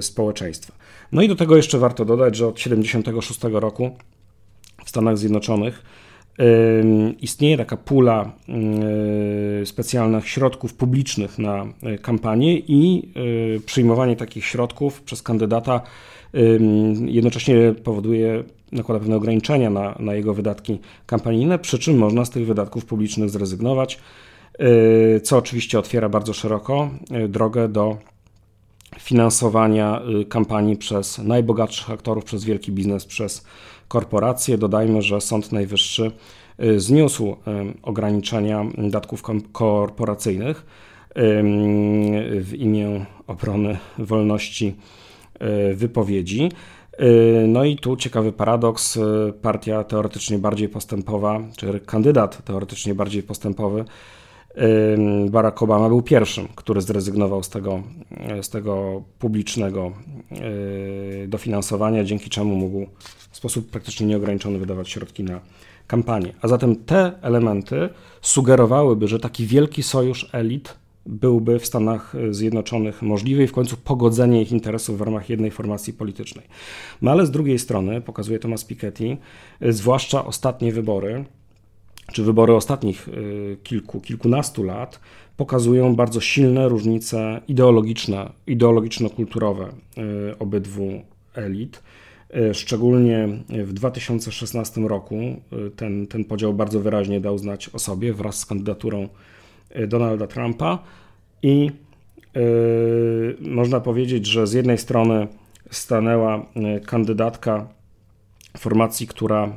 społeczeństwa. 0.00 0.72
No 1.12 1.22
i 1.22 1.28
do 1.28 1.36
tego 1.36 1.56
jeszcze 1.56 1.78
warto 1.78 2.04
dodać, 2.04 2.36
że 2.36 2.46
od 2.46 2.54
1976 2.54 3.40
roku 3.52 3.96
w 4.84 4.88
Stanach 4.88 5.18
Zjednoczonych 5.18 5.82
istnieje 7.20 7.56
taka 7.56 7.76
pula 7.76 8.32
specjalnych 9.64 10.28
środków 10.28 10.74
publicznych 10.74 11.38
na 11.38 11.66
e, 11.82 11.98
kampanię 11.98 12.58
i 12.58 13.12
e, 13.56 13.60
przyjmowanie 13.60 14.16
takich 14.16 14.44
środków 14.44 15.02
przez 15.02 15.22
kandydata 15.22 15.80
jednocześnie 17.06 17.74
powoduje, 17.84 18.44
nakłada 18.72 18.98
pewne 18.98 19.16
ograniczenia 19.16 19.70
na, 19.70 19.96
na 19.98 20.14
jego 20.14 20.34
wydatki 20.34 20.78
kampanijne, 21.06 21.58
przy 21.58 21.78
czym 21.78 21.98
można 21.98 22.24
z 22.24 22.30
tych 22.30 22.46
wydatków 22.46 22.84
publicznych 22.84 23.30
zrezygnować, 23.30 23.98
co 25.22 25.36
oczywiście 25.38 25.78
otwiera 25.78 26.08
bardzo 26.08 26.32
szeroko 26.32 26.90
drogę 27.28 27.68
do 27.68 27.98
finansowania 28.98 30.02
y, 30.20 30.24
kampanii 30.24 30.76
przez 30.76 31.18
najbogatszych 31.18 31.90
aktorów, 31.90 32.24
przez 32.24 32.44
wielki 32.44 32.72
biznes, 32.72 33.06
przez 33.06 33.44
korporacje. 33.88 34.58
Dodajmy, 34.58 35.02
że 35.02 35.20
Sąd 35.20 35.52
Najwyższy 35.52 36.10
y, 36.62 36.80
zniósł 36.80 37.28
y, 37.28 37.36
ograniczenia 37.82 38.64
datków 38.78 39.22
korporacyjnych 39.52 40.66
w 42.40 42.52
imię 42.58 43.06
obrony 43.26 43.78
wolności 43.98 44.74
wypowiedzi. 45.74 46.48
No 47.48 47.64
i 47.64 47.76
tu 47.76 47.96
ciekawy 47.96 48.32
paradoks. 48.32 48.98
Partia 49.42 49.84
teoretycznie 49.84 50.38
bardziej 50.38 50.68
postępowa, 50.68 51.40
czy 51.56 51.80
kandydat 51.80 52.44
teoretycznie 52.44 52.94
bardziej 52.94 53.22
postępowy 53.22 53.84
Barack 55.30 55.62
Obama 55.62 55.88
był 55.88 56.02
pierwszym, 56.02 56.48
który 56.54 56.80
zrezygnował 56.80 57.42
z 57.42 57.48
tego, 57.48 57.82
z 58.42 58.48
tego 58.48 59.02
publicznego 59.18 59.92
dofinansowania, 61.28 62.04
dzięki 62.04 62.30
czemu 62.30 62.56
mógł 62.56 62.86
sposób 63.38 63.70
praktycznie 63.70 64.06
nieograniczony 64.06 64.58
wydawać 64.58 64.88
środki 64.88 65.24
na 65.24 65.40
kampanię. 65.86 66.32
A 66.42 66.48
zatem 66.48 66.76
te 66.76 67.12
elementy 67.22 67.88
sugerowałyby, 68.22 69.08
że 69.08 69.18
taki 69.18 69.46
wielki 69.46 69.82
sojusz 69.82 70.30
elit 70.32 70.74
byłby 71.06 71.58
w 71.58 71.66
Stanach 71.66 72.14
Zjednoczonych 72.30 73.02
możliwy 73.02 73.44
i 73.44 73.46
w 73.46 73.52
końcu 73.52 73.76
pogodzenie 73.76 74.42
ich 74.42 74.52
interesów 74.52 74.98
w 74.98 75.00
ramach 75.00 75.30
jednej 75.30 75.50
formacji 75.50 75.92
politycznej. 75.92 76.44
No 77.02 77.10
ale 77.10 77.26
z 77.26 77.30
drugiej 77.30 77.58
strony, 77.58 78.00
pokazuje 78.00 78.38
Thomas 78.38 78.64
Piketty, 78.64 79.16
zwłaszcza 79.60 80.24
ostatnie 80.24 80.72
wybory, 80.72 81.24
czy 82.12 82.22
wybory 82.22 82.54
ostatnich 82.54 83.08
y, 83.08 83.56
kilku, 83.62 84.00
kilkunastu 84.00 84.62
lat 84.62 85.00
pokazują 85.36 85.96
bardzo 85.96 86.20
silne 86.20 86.68
różnice 86.68 87.40
ideologiczne, 87.48 88.32
ideologiczno-kulturowe 88.46 89.68
y, 89.68 90.38
obydwu 90.38 91.02
elit. 91.34 91.82
Y, 92.36 92.54
szczególnie 92.54 93.28
w 93.48 93.72
2016 93.72 94.80
roku 94.80 95.16
ten, 95.76 96.06
ten 96.06 96.24
podział 96.24 96.54
bardzo 96.54 96.80
wyraźnie 96.80 97.20
dał 97.20 97.38
znać 97.38 97.68
o 97.68 97.78
sobie 97.78 98.12
wraz 98.12 98.38
z 98.38 98.46
kandydaturą 98.46 99.08
Donalda 99.88 100.26
Trumpa 100.26 100.78
i 101.42 101.70
yy, 102.34 103.36
można 103.40 103.80
powiedzieć, 103.80 104.26
że 104.26 104.46
z 104.46 104.52
jednej 104.52 104.78
strony 104.78 105.26
stanęła 105.70 106.46
kandydatka 106.86 107.68
formacji, 108.58 109.06
która 109.06 109.44
e, 109.44 109.50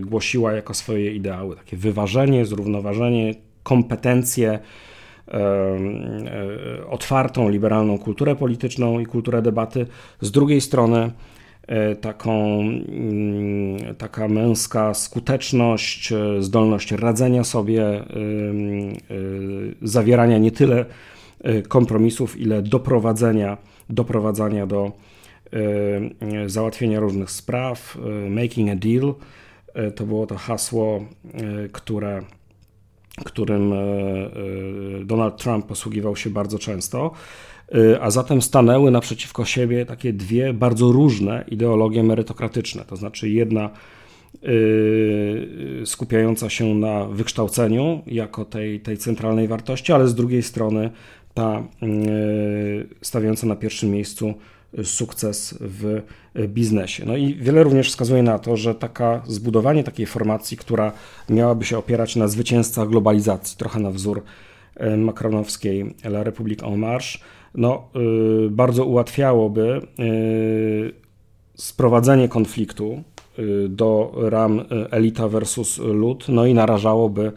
głosiła 0.00 0.52
jako 0.52 0.74
swoje 0.74 1.14
ideały 1.14 1.56
takie 1.56 1.76
wyważenie, 1.76 2.46
zrównoważenie, 2.46 3.34
kompetencje, 3.62 4.58
e, 5.28 5.38
e, 5.38 6.86
otwartą, 6.86 7.48
liberalną 7.48 7.98
kulturę 7.98 8.36
polityczną 8.36 9.00
i 9.00 9.06
kulturę 9.06 9.42
debaty. 9.42 9.86
Z 10.20 10.30
drugiej 10.30 10.60
strony 10.60 11.10
taką, 12.00 12.60
mm, 12.60 13.94
taka 13.98 14.28
męska 14.28 14.94
skuteczność, 14.94 16.12
zdolność 16.40 16.92
radzenia 16.92 17.44
sobie, 17.44 18.04
zawierania 19.82 20.38
nie 20.38 20.50
tyle 20.50 20.84
kompromisów, 21.68 22.40
ile 22.40 22.62
doprowadzenia, 22.62 23.56
doprowadzania 23.90 24.66
do 24.66 24.92
załatwienia 26.46 27.00
różnych 27.00 27.30
spraw, 27.30 27.98
making 28.30 28.70
a 28.70 28.76
deal. 28.76 29.14
To 29.94 30.06
było 30.06 30.26
to 30.26 30.36
hasło, 30.36 31.04
które 31.72 32.22
którym 33.24 33.72
e, 33.72 33.76
e, 33.76 35.04
Donald 35.04 35.36
Trump 35.36 35.66
posługiwał 35.66 36.16
się 36.16 36.30
bardzo 36.30 36.58
często, 36.58 37.10
e, 37.10 37.57
a 38.00 38.10
zatem 38.10 38.42
stanęły 38.42 38.90
naprzeciwko 38.90 39.44
siebie 39.44 39.86
takie 39.86 40.12
dwie 40.12 40.52
bardzo 40.52 40.92
różne 40.92 41.44
ideologie 41.48 42.02
merytokratyczne. 42.02 42.84
To 42.84 42.96
znaczy 42.96 43.28
jedna 43.28 43.70
skupiająca 45.84 46.50
się 46.50 46.74
na 46.74 47.04
wykształceniu 47.04 48.02
jako 48.06 48.44
tej, 48.44 48.80
tej 48.80 48.98
centralnej 48.98 49.48
wartości, 49.48 49.92
ale 49.92 50.08
z 50.08 50.14
drugiej 50.14 50.42
strony 50.42 50.90
ta 51.34 51.62
stawiająca 53.02 53.46
na 53.46 53.56
pierwszym 53.56 53.90
miejscu 53.90 54.34
sukces 54.82 55.58
w 55.60 56.02
biznesie. 56.48 57.04
No 57.06 57.16
i 57.16 57.34
wiele 57.34 57.62
również 57.62 57.88
wskazuje 57.88 58.22
na 58.22 58.38
to, 58.38 58.56
że 58.56 58.74
taka 58.74 59.22
zbudowanie 59.26 59.84
takiej 59.84 60.06
formacji, 60.06 60.56
która 60.56 60.92
miałaby 61.28 61.64
się 61.64 61.78
opierać 61.78 62.16
na 62.16 62.28
zwycięzcach 62.28 62.88
globalizacji, 62.88 63.56
trochę 63.58 63.80
na 63.80 63.90
wzór 63.90 64.22
makronowskiej 64.96 65.94
La 66.04 66.24
République 66.24 66.72
en 66.72 66.78
Marche, 66.78 67.18
no, 67.54 67.88
y, 68.46 68.50
bardzo 68.50 68.84
ułatwiałoby 68.84 69.80
y, 69.98 70.92
sprowadzenie 71.54 72.28
konfliktu 72.28 73.02
y, 73.38 73.68
do 73.68 74.12
ram 74.16 74.64
elita 74.90 75.28
versus 75.28 75.78
lud, 75.78 76.28
no 76.28 76.46
i 76.46 76.54
narażałoby 76.54 77.32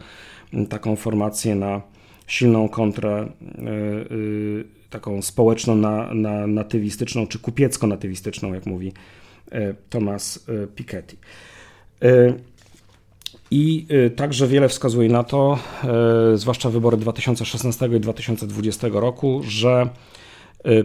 taką 0.68 0.96
formację 0.96 1.54
na 1.54 1.82
silną 2.26 2.68
kontrę 2.68 3.28
taką 4.90 5.22
społeczno-natywistyczną, 5.22 7.26
czy 7.26 7.38
kupiecko-natywistyczną, 7.38 8.54
jak 8.54 8.66
mówi 8.66 8.92
Thomas 9.90 10.46
Piketty. 10.76 11.16
I 13.50 13.86
także 14.16 14.46
wiele 14.46 14.68
wskazuje 14.68 15.08
na 15.08 15.22
to, 15.22 15.58
zwłaszcza 16.34 16.70
wybory 16.70 16.96
2016 16.96 17.86
i 17.86 18.00
2020 18.00 18.88
roku, 18.92 19.40
że 19.44 19.88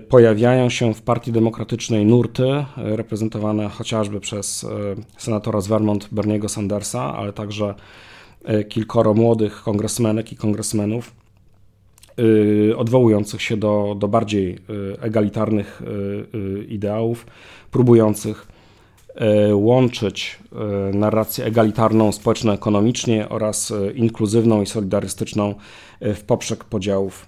pojawiają 0.09 0.69
się 0.69 0.93
w 0.93 1.01
Partii 1.01 1.31
Demokratycznej 1.31 2.05
nurty, 2.05 2.65
reprezentowane 2.77 3.69
chociażby 3.69 4.19
przez 4.19 4.65
senatora 5.17 5.61
z 5.61 5.67
Vermont 5.67 6.07
Berniego 6.11 6.49
Sandersa, 6.49 7.15
ale 7.15 7.33
także 7.33 7.73
kilkoro 8.69 9.13
młodych 9.13 9.61
kongresmenek 9.61 10.31
i 10.31 10.35
kongresmenów, 10.35 11.11
Y, 12.19 12.77
odwołujących 12.77 13.41
się 13.41 13.57
do, 13.57 13.95
do 13.99 14.07
bardziej 14.07 14.55
y, 14.55 14.57
egalitarnych 15.01 15.81
y, 15.81 16.63
ideałów, 16.63 17.25
próbujących 17.71 18.47
łączyć 19.53 20.39
narrację 20.93 21.45
egalitarną 21.45 22.11
społeczno-ekonomicznie 22.11 23.29
oraz 23.29 23.73
inkluzywną 23.95 24.61
i 24.61 24.65
solidarystyczną 24.65 25.55
w 26.01 26.21
poprzek 26.21 26.63
podziałów, 26.63 27.27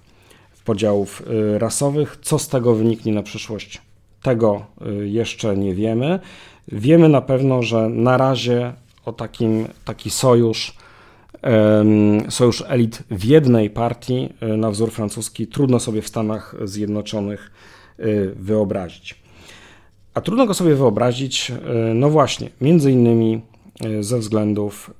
podziałów 0.64 1.22
rasowych. 1.58 2.18
Co 2.22 2.38
z 2.38 2.48
tego 2.48 2.74
wyniknie 2.74 3.12
na 3.12 3.22
przyszłość? 3.22 3.82
Tego 4.22 4.66
jeszcze 5.04 5.56
nie 5.56 5.74
wiemy. 5.74 6.18
Wiemy 6.68 7.08
na 7.08 7.20
pewno, 7.20 7.62
że 7.62 7.88
na 7.88 8.16
razie 8.16 8.72
o 9.04 9.12
takim, 9.12 9.68
taki 9.84 10.10
sojusz 10.10 10.76
sojusz 12.28 12.64
elit 12.68 13.02
w 13.10 13.24
jednej 13.24 13.70
partii 13.70 14.28
e, 14.40 14.46
na 14.46 14.70
wzór 14.70 14.90
francuski 14.90 15.46
trudno 15.46 15.80
sobie 15.80 16.02
w 16.02 16.08
Stanach 16.08 16.54
Zjednoczonych 16.64 17.50
e, 17.98 18.04
wyobrazić. 18.36 19.20
A 20.20 20.22
trudno 20.22 20.46
go 20.46 20.54
sobie 20.54 20.74
wyobrazić, 20.74 21.50
e, 21.50 21.94
no 21.94 22.10
właśnie, 22.10 22.50
między 22.60 22.92
innymi 22.92 23.40
ze, 24.00 24.18
względów, 24.18 24.90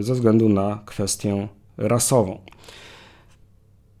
ze 0.00 0.14
względu 0.14 0.48
na 0.48 0.78
kwestię 0.86 1.48
rasową. 1.76 2.38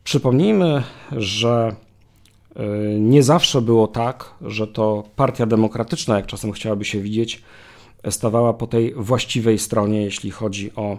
Przypomnijmy, 0.04 0.82
że 1.12 1.76
nie 2.98 3.22
zawsze 3.22 3.62
było 3.62 3.86
tak, 3.86 4.34
że 4.40 4.66
to 4.66 5.04
partia 5.16 5.46
demokratyczna, 5.46 6.16
jak 6.16 6.26
czasem 6.26 6.52
chciałaby 6.52 6.84
się 6.84 7.00
widzieć, 7.00 7.42
stawała 8.10 8.52
po 8.52 8.66
tej 8.66 8.94
właściwej 8.94 9.58
stronie, 9.58 10.02
jeśli 10.02 10.30
chodzi 10.30 10.70
o 10.76 10.92
e, 10.92 10.98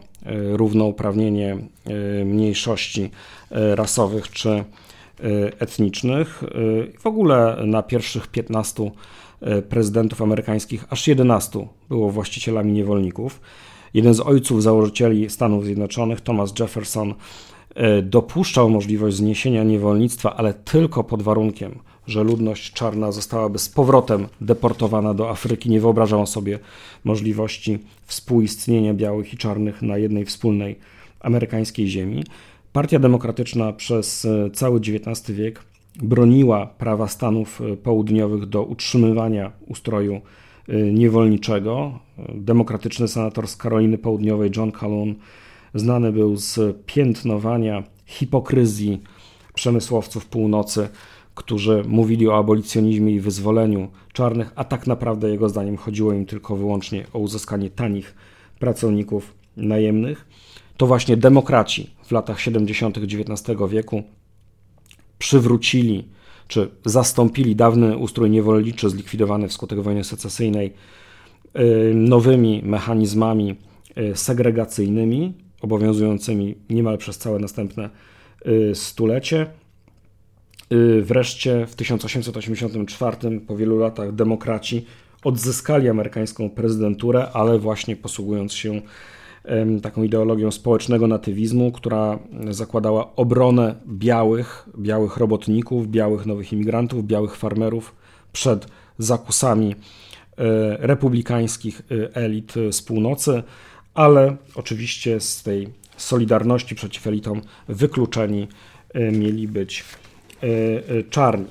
równouprawnienie 0.58 1.58
e, 1.86 2.25
mniejszości 2.25 3.10
e, 3.51 3.75
rasowych 3.75 4.32
czy 4.32 4.63
etnicznych. 5.60 6.43
W 6.99 7.08
ogóle 7.08 7.58
na 7.65 7.84
pierwszych 7.84 8.27
15 8.27 8.91
prezydentów 9.69 10.21
amerykańskich 10.21 10.86
aż 10.89 11.08
11 11.08 11.67
było 11.89 12.12
właścicielami 12.12 12.71
niewolników. 12.71 13.41
Jeden 13.93 14.13
z 14.13 14.19
ojców 14.19 14.63
założycieli 14.63 15.30
Stanów 15.30 15.65
Zjednoczonych, 15.65 16.21
Thomas 16.21 16.60
Jefferson, 16.60 17.13
dopuszczał 18.04 18.69
możliwość 18.69 19.17
zniesienia 19.17 19.63
niewolnictwa, 19.63 20.36
ale 20.36 20.54
tylko 20.54 21.04
pod 21.04 21.21
warunkiem, 21.21 21.80
że 22.08 22.23
ludność 22.23 22.73
czarna 22.73 23.12
zostałaby 23.12 23.60
z 23.60 23.69
powrotem 23.69 24.28
deportowana 24.41 25.13
do 25.13 25.30
Afryki. 25.30 25.69
Nie 25.69 25.80
wyobrażał 25.80 26.28
sobie 26.28 26.60
możliwości 27.04 27.80
współistnienia 28.06 28.93
białych 28.93 29.34
i 29.34 29.38
czarnych 29.38 29.82
na 29.82 29.97
jednej 29.97 30.26
wspólnej 30.26 30.76
amerykańskiej 31.19 31.88
ziemi. 31.88 32.23
Partia 32.73 33.00
Demokratyczna 33.00 33.73
przez 33.73 34.26
e, 34.26 34.50
cały 34.54 34.80
XIX 34.80 35.32
wiek 35.32 35.60
broniła 36.01 36.65
prawa 36.65 37.07
Stanów 37.07 37.62
e, 37.62 37.77
Południowych 37.77 38.45
do 38.45 38.63
utrzymywania 38.63 39.51
ustroju 39.67 40.21
e, 40.67 40.75
niewolniczego. 40.75 41.99
Demokratyczny 42.36 43.07
senator 43.07 43.47
z 43.47 43.57
Karoliny 43.57 43.97
Południowej 43.97 44.51
John 44.57 44.71
Calhoun 44.71 45.15
znany 45.73 46.12
był 46.12 46.36
z 46.36 46.77
piętnowania 46.86 47.83
hipokryzji 48.05 49.01
przemysłowców 49.53 50.25
północy 50.25 50.89
którzy 51.38 51.83
mówili 51.88 52.27
o 52.27 52.38
abolicjonizmie 52.38 53.13
i 53.13 53.19
wyzwoleniu 53.19 53.88
czarnych, 54.13 54.51
a 54.55 54.63
tak 54.63 54.88
naprawdę 54.88 55.29
jego 55.29 55.49
zdaniem 55.49 55.77
chodziło 55.77 56.13
im 56.13 56.25
tylko 56.25 56.55
wyłącznie 56.55 57.05
o 57.13 57.19
uzyskanie 57.19 57.69
tanich 57.69 58.15
pracowników 58.60 59.33
najemnych, 59.57 60.27
to 60.77 60.88
właśnie 60.88 61.17
demokraci 61.17 61.89
w 62.03 62.12
latach 62.12 62.41
70. 62.41 62.97
XIX 62.97 63.60
wieku 63.69 64.03
przywrócili 65.19 66.08
czy 66.47 66.69
zastąpili 66.86 67.56
dawny 67.56 67.97
ustrój 67.97 68.30
niewolniczy 68.30 68.89
zlikwidowany 68.89 69.47
wskutek 69.47 69.80
wojny 69.80 70.03
secesyjnej 70.03 70.73
y, 71.56 71.93
nowymi 71.93 72.62
mechanizmami 72.65 73.56
y, 73.97 74.15
segregacyjnymi, 74.15 75.34
obowiązującymi 75.62 76.56
niemal 76.69 76.97
przez 76.97 77.17
całe 77.17 77.39
następne 77.39 77.89
y, 78.47 78.75
stulecie. 78.75 79.45
Wreszcie 81.01 81.65
w 81.65 81.75
1884, 81.75 83.41
po 83.47 83.58
wielu 83.58 83.80
latach, 83.80 84.15
demokraci 84.15 84.86
odzyskali 85.23 85.89
amerykańską 85.89 86.49
prezydenturę, 86.49 87.32
ale 87.34 87.60
właśnie 87.60 87.95
posługując 87.95 88.53
się 88.53 88.82
taką 89.81 90.03
ideologią 90.03 90.51
społecznego 90.51 91.07
natywizmu, 91.07 91.71
która 91.71 92.19
zakładała 92.49 93.15
obronę 93.15 93.75
białych, 93.88 94.69
białych 94.79 95.17
robotników, 95.17 95.88
białych 95.88 96.25
nowych 96.25 96.53
imigrantów, 96.53 97.05
białych 97.05 97.36
farmerów 97.36 97.95
przed 98.33 98.67
zakusami 98.97 99.75
e, 100.38 100.77
republikańskich 100.88 101.81
e, 101.91 102.15
elit 102.15 102.53
z 102.71 102.81
północy, 102.81 103.43
ale 103.93 104.36
oczywiście 104.55 105.19
z 105.19 105.43
tej 105.43 105.69
solidarności 105.97 106.75
przeciw 106.75 107.07
elitom 107.07 107.41
wykluczeni 107.67 108.47
e, 108.93 109.12
mieli 109.12 109.47
być 109.47 109.83
E, 110.43 110.47
e, 110.47 111.03
czarni. 111.03 111.45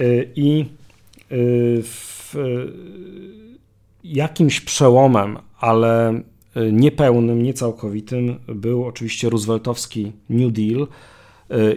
E, 0.00 0.04
I 0.36 0.64
w 1.82 2.34
jakimś 4.04 4.60
przełomem, 4.60 5.38
ale 5.60 6.20
niepełnym, 6.72 7.42
niecałkowitym, 7.42 8.36
był 8.48 8.84
oczywiście 8.84 9.30
rooseveltowski 9.30 10.12
New 10.30 10.52
Deal, 10.52 10.86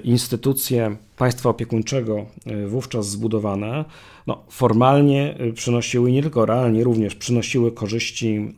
instytucje 0.04 0.96
państwa 1.18 1.50
opiekuńczego 1.50 2.26
wówczas 2.68 3.10
zbudowane, 3.10 3.86
no, 4.28 4.44
formalnie 4.50 5.38
przynosiły, 5.54 6.12
nie 6.12 6.22
tylko 6.22 6.46
realnie, 6.46 6.84
również 6.84 7.16
przynosiły 7.16 7.72
korzyści 7.72 8.54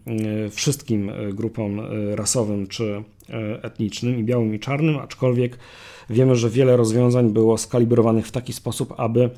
wszystkim 0.51 1.11
grupom 1.33 1.81
rasowym 2.15 2.67
czy 2.67 3.03
etnicznym, 3.61 4.19
i 4.19 4.23
białym, 4.23 4.55
i 4.55 4.59
czarnym, 4.59 4.97
aczkolwiek 4.97 5.57
Wiemy, 6.11 6.35
że 6.35 6.49
wiele 6.49 6.77
rozwiązań 6.77 7.29
było 7.29 7.57
skalibrowanych 7.57 8.27
w 8.27 8.31
taki 8.31 8.53
sposób, 8.53 8.93
aby 8.97 9.29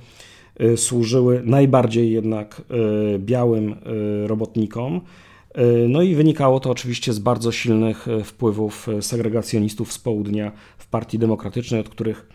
służyły 0.76 1.42
najbardziej 1.46 2.12
jednak 2.12 2.62
białym 3.20 3.76
robotnikom. 4.26 5.02
No 5.90 6.02
i 6.02 6.16
wynikało 6.16 6.60
to 6.60 6.70
oczywiście 6.70 7.14
z 7.14 7.20
bardzo 7.20 7.52
silnych 7.52 8.06
wpływów 8.24 8.88
segregacjonistów 9.02 9.94
z 9.94 10.00
południa 10.00 10.52
w 10.78 10.88
Partii 10.88 11.20
Demokratycznej, 11.20 11.82
od 11.82 11.90
których 11.90 12.30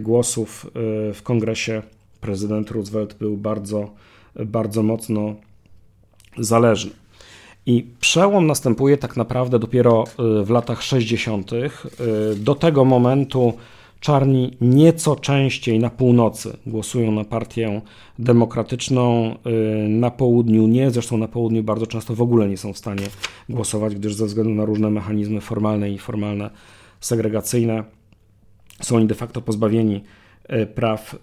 głosów 0.00 0.70
w 1.14 1.20
kongresie 1.22 1.82
prezydent 2.20 2.70
Roosevelt 2.70 3.14
był 3.14 3.36
bardzo, 3.36 3.90
bardzo 4.34 4.82
mocno 4.82 5.34
zależny. 6.38 6.90
I 7.68 7.86
przełom 8.00 8.46
następuje 8.46 8.96
tak 8.96 9.16
naprawdę 9.16 9.58
dopiero 9.58 10.04
w 10.44 10.50
latach 10.50 10.82
60. 10.82 11.52
Y, 11.52 11.70
do 12.36 12.54
tego 12.54 12.84
momentu 12.84 13.52
czarni 14.00 14.56
nieco 14.60 15.16
częściej 15.16 15.78
na 15.78 15.90
północy 15.90 16.56
głosują 16.66 17.12
na 17.12 17.24
partię 17.24 17.80
demokratyczną, 18.18 19.34
y, 19.86 19.88
na 19.88 20.10
południu 20.10 20.66
nie, 20.66 20.90
zresztą 20.90 21.16
na 21.16 21.28
południu 21.28 21.62
bardzo 21.62 21.86
często 21.86 22.14
w 22.14 22.22
ogóle 22.22 22.48
nie 22.48 22.56
są 22.56 22.72
w 22.72 22.78
stanie 22.78 23.06
głosować, 23.48 23.94
gdyż 23.94 24.14
ze 24.14 24.26
względu 24.26 24.54
na 24.54 24.64
różne 24.64 24.90
mechanizmy 24.90 25.40
formalne 25.40 25.90
i 25.90 25.98
formalne 25.98 26.50
segregacyjne 27.00 27.84
są 28.82 28.96
oni 28.96 29.06
de 29.06 29.14
facto 29.14 29.40
pozbawieni 29.40 30.00
E, 30.48 30.66
praw, 30.66 31.14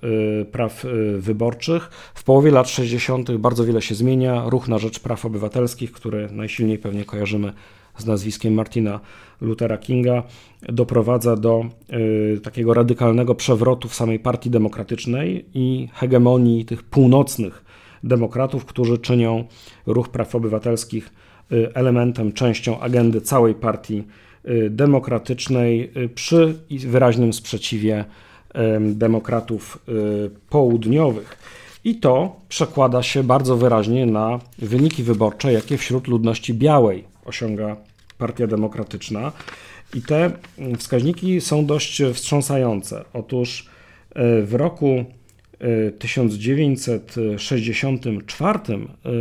e, 0.41 0.45
praw 0.45 0.85
wyborczych. 1.17 1.89
W 2.15 2.23
połowie 2.23 2.51
lat 2.51 2.69
60. 2.69 3.37
bardzo 3.37 3.65
wiele 3.65 3.81
się 3.81 3.95
zmienia. 3.95 4.43
Ruch 4.49 4.67
na 4.67 4.77
rzecz 4.77 4.99
praw 4.99 5.25
obywatelskich, 5.25 5.91
który 5.91 6.29
najsilniej 6.31 6.77
pewnie 6.77 7.05
kojarzymy 7.05 7.53
z 7.97 8.05
nazwiskiem 8.05 8.53
Martina 8.53 8.99
Luthera 9.41 9.77
Kinga, 9.77 10.23
doprowadza 10.61 11.35
do 11.35 11.65
takiego 12.43 12.73
radykalnego 12.73 13.35
przewrotu 13.35 13.87
w 13.87 13.95
samej 13.95 14.19
partii 14.19 14.49
demokratycznej 14.49 15.45
i 15.53 15.87
hegemonii 15.93 16.65
tych 16.65 16.83
północnych 16.83 17.65
demokratów, 18.03 18.65
którzy 18.65 18.97
czynią 18.97 19.43
ruch 19.85 20.09
praw 20.09 20.35
obywatelskich 20.35 21.13
elementem, 21.73 22.33
częścią 22.33 22.79
agendy 22.79 23.21
całej 23.21 23.55
partii 23.55 24.03
demokratycznej 24.69 25.91
przy 26.15 26.55
wyraźnym 26.69 27.33
sprzeciwie 27.33 28.05
demokratów 28.79 29.79
y, 29.89 30.29
południowych. 30.49 31.37
I 31.83 31.95
to 31.95 32.35
przekłada 32.49 33.03
się 33.03 33.23
bardzo 33.23 33.57
wyraźnie 33.57 34.05
na 34.05 34.39
wyniki 34.59 35.03
wyborcze, 35.03 35.53
jakie 35.53 35.77
wśród 35.77 36.07
ludności 36.07 36.53
białej 36.53 37.03
osiąga 37.25 37.75
Partia 38.17 38.47
Demokratyczna. 38.47 39.31
I 39.93 40.01
te 40.01 40.31
wskaźniki 40.77 41.41
są 41.41 41.65
dość 41.65 42.01
wstrząsające. 42.13 43.05
Otóż 43.13 43.69
e, 44.15 44.41
w 44.41 44.53
roku 44.53 45.05
1964 45.99 48.59
y, 48.69 48.77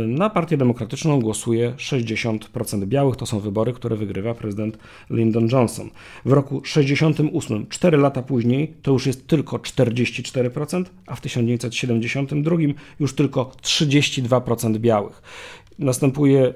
na 0.07 0.29
Partię 0.29 0.57
Demokratyczną 0.57 1.19
głosuje 1.19 1.71
60% 1.71 2.85
białych. 2.85 3.15
To 3.15 3.25
są 3.25 3.39
wybory, 3.39 3.73
które 3.73 3.95
wygrywa 3.95 4.33
prezydent 4.33 4.77
Lyndon 5.09 5.47
Johnson. 5.51 5.89
W 6.25 6.31
roku 6.31 6.61
68, 6.65 7.67
4 7.69 7.97
lata 7.97 8.21
później, 8.21 8.73
to 8.81 8.91
już 8.91 9.05
jest 9.05 9.27
tylko 9.27 9.57
44%, 9.57 10.85
a 11.07 11.15
w 11.15 11.21
1972 11.21 12.55
już 12.99 13.15
tylko 13.15 13.51
32% 13.61 14.77
białych. 14.77 15.21
Następuje 15.79 16.53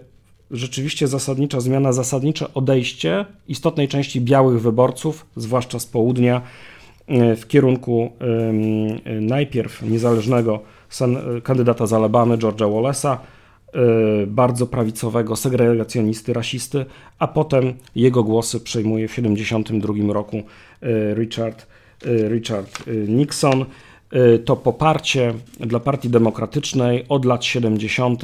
rzeczywiście 0.52 1.08
zasadnicza 1.08 1.60
zmiana, 1.60 1.94
zasadnicze 1.94 2.54
odejście 2.54 3.26
istotnej 3.48 3.88
części 3.88 4.22
białych 4.22 4.62
wyborców, 4.62 5.26
zwłaszcza 5.36 5.80
z 5.80 5.86
południa, 5.86 6.42
E, 7.10 7.36
w 7.36 7.48
kierunku 7.48 8.12
najpierw 9.22 9.82
niezależnego 9.82 10.60
kandydata 11.44 11.88
z 11.88 11.94
Alabamy, 11.94 12.38
George'a 12.38 12.72
Wallace'a, 12.72 13.18
e, 13.18 14.28
bardzo 14.28 14.68
prawicowego 14.68 15.36
segregacjonisty, 15.36 16.34
rasisty, 16.34 16.86
a 17.20 17.28
potem 17.28 17.74
jego 17.96 18.24
głosy 18.24 18.60
przejmuje 18.60 19.08
w 19.08 19.16
1972 19.16 20.14
roku 20.14 20.38
e, 20.38 20.44
Richard, 21.14 21.68
Richard 22.30 22.84
Nixon. 23.08 23.66
To 24.46 24.56
poparcie 24.56 25.34
dla 25.60 25.80
Partii 25.80 26.10
Demokratycznej 26.10 27.06
od 27.10 27.26
lat 27.26 27.46
70. 27.46 28.24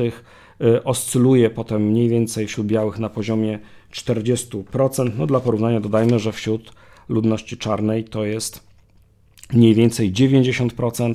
oscyluje 0.83 1.49
potem 1.49 1.81
mniej 1.81 2.09
więcej 2.09 2.47
wśród 2.47 2.67
białych 2.67 2.99
na 2.99 3.09
poziomie 3.09 3.59
40%. 3.93 5.11
No 5.17 5.27
dla 5.27 5.39
porównania 5.39 5.79
dodajmy, 5.79 6.19
że 6.19 6.31
wśród 6.31 6.73
ludności 7.09 7.57
czarnej 7.57 8.03
to 8.03 8.25
jest 8.25 8.63
mniej 9.53 9.75
więcej 9.75 10.13
90%, 10.13 11.13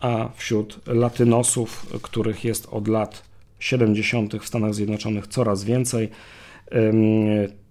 a 0.00 0.28
wśród 0.36 0.80
latynosów, 0.86 1.86
których 2.02 2.44
jest 2.44 2.66
od 2.70 2.88
lat 2.88 3.22
70. 3.58 4.34
w 4.34 4.46
Stanach 4.46 4.74
Zjednoczonych 4.74 5.26
coraz 5.26 5.64
więcej, 5.64 6.08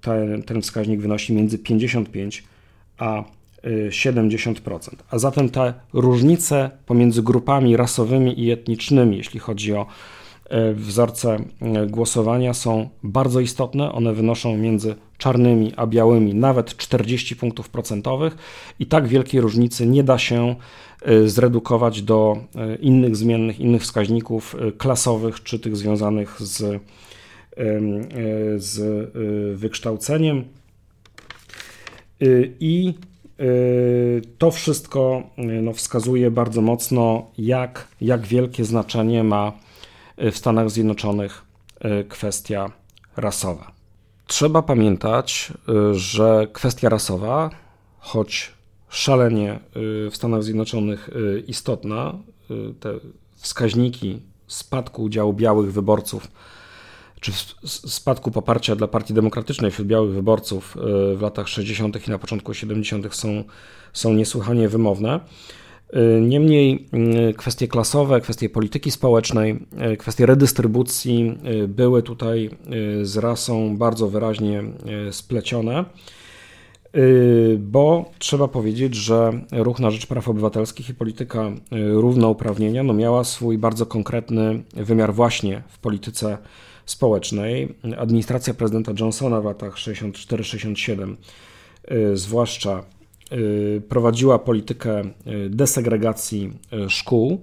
ten, 0.01 0.43
ten 0.45 0.61
wskaźnik 0.61 1.01
wynosi 1.01 1.33
między 1.33 1.59
55 1.59 2.43
a 2.97 3.23
70%. 3.89 4.89
A 5.11 5.19
zatem 5.19 5.49
te 5.49 5.73
różnice 5.93 6.69
pomiędzy 6.85 7.23
grupami 7.23 7.77
rasowymi 7.77 8.39
i 8.43 8.51
etnicznymi, 8.51 9.17
jeśli 9.17 9.39
chodzi 9.39 9.73
o 9.73 9.85
wzorce 10.75 11.37
e, 11.61 11.87
głosowania 11.87 12.53
są 12.53 12.89
bardzo 13.03 13.39
istotne. 13.39 13.91
One 13.91 14.13
wynoszą 14.13 14.57
między 14.57 14.95
czarnymi 15.17 15.73
a 15.75 15.87
białymi 15.87 16.35
nawet 16.35 16.77
40 16.77 17.35
punktów 17.35 17.69
procentowych 17.69 18.37
i 18.79 18.85
tak 18.85 19.07
wielkiej 19.07 19.41
różnicy 19.41 19.87
nie 19.87 20.03
da 20.03 20.17
się 20.17 20.55
e, 21.01 21.27
zredukować 21.27 22.01
do 22.01 22.37
innych 22.79 23.15
zmiennych, 23.15 23.59
innych 23.59 23.81
wskaźników 23.81 24.55
klasowych 24.77 25.43
czy 25.43 25.59
tych 25.59 25.77
związanych 25.77 26.41
z, 26.41 26.81
z 28.57 28.79
wykształceniem. 29.59 30.43
I 32.59 32.93
to 34.37 34.51
wszystko 34.51 35.23
no, 35.37 35.73
wskazuje 35.73 36.31
bardzo 36.31 36.61
mocno, 36.61 37.31
jak, 37.37 37.87
jak 38.01 38.27
wielkie 38.27 38.65
znaczenie 38.65 39.23
ma 39.23 39.64
w 40.17 40.37
Stanach 40.37 40.69
Zjednoczonych 40.69 41.45
e, 41.79 42.03
kwestia 42.03 42.71
rasowa. 43.17 43.71
Trzeba 44.27 44.61
pamiętać, 44.61 45.53
e, 45.69 45.93
że 45.93 46.47
kwestia 46.53 46.89
rasowa, 46.89 47.49
choć 47.99 48.51
szalenie 48.89 49.59
w 50.11 50.15
Stanach 50.15 50.43
Zjednoczonych 50.43 51.09
istotna, 51.47 52.13
te 52.79 52.93
wskaźniki 53.35 54.21
spadku 54.47 55.03
udziału 55.03 55.33
białych 55.33 55.73
wyborców, 55.73 56.27
czy 57.19 57.31
spadku 57.65 58.31
poparcia 58.31 58.75
dla 58.75 58.87
Partii 58.87 59.13
Demokratycznej 59.13 59.71
wśród 59.71 59.87
białych 59.87 60.13
wyborców 60.13 60.77
w 61.15 61.21
latach 61.21 61.47
60. 61.47 62.07
i 62.07 62.11
na 62.11 62.19
początku 62.19 62.53
70. 62.53 63.15
są, 63.15 63.43
są 63.93 64.13
niesłychanie 64.13 64.69
wymowne. 64.69 65.19
Y, 65.93 66.21
niemniej 66.21 66.87
y, 67.29 67.33
kwestie 67.33 67.67
klasowe, 67.67 68.21
kwestie 68.21 68.49
polityki 68.49 68.91
społecznej, 68.91 69.59
y, 69.93 69.97
kwestie 69.97 70.25
redystrybucji 70.25 71.37
były 71.67 72.03
tutaj 72.03 72.49
z 73.01 73.17
rasą 73.17 73.77
bardzo 73.77 74.07
wyraźnie 74.07 74.63
splecione, 75.11 75.85
bo 77.59 78.11
trzeba 78.19 78.47
powiedzieć, 78.47 78.95
że 78.95 79.31
ruch 79.51 79.79
na 79.79 79.91
rzecz 79.91 80.05
praw 80.05 80.29
obywatelskich 80.29 80.89
i 80.89 80.93
polityka 80.93 81.51
równouprawnienia 81.71 82.83
no 82.83 82.93
miała 82.93 83.23
swój 83.23 83.57
bardzo 83.57 83.85
konkretny 83.85 84.63
wymiar 84.73 85.13
właśnie 85.13 85.63
w 85.67 85.79
polityce 85.79 86.37
społecznej. 86.85 87.75
Administracja 87.97 88.53
prezydenta 88.53 88.91
Johnsona 88.99 89.41
w 89.41 89.45
latach 89.45 89.75
64-67, 89.75 91.15
zwłaszcza 92.13 92.79
Y, 92.79 92.94
prowadziła 93.89 94.39
politykę 94.39 95.01
y, 95.01 95.49
desegregacji 95.49 96.51
y, 96.85 96.89
szkół 96.89 97.41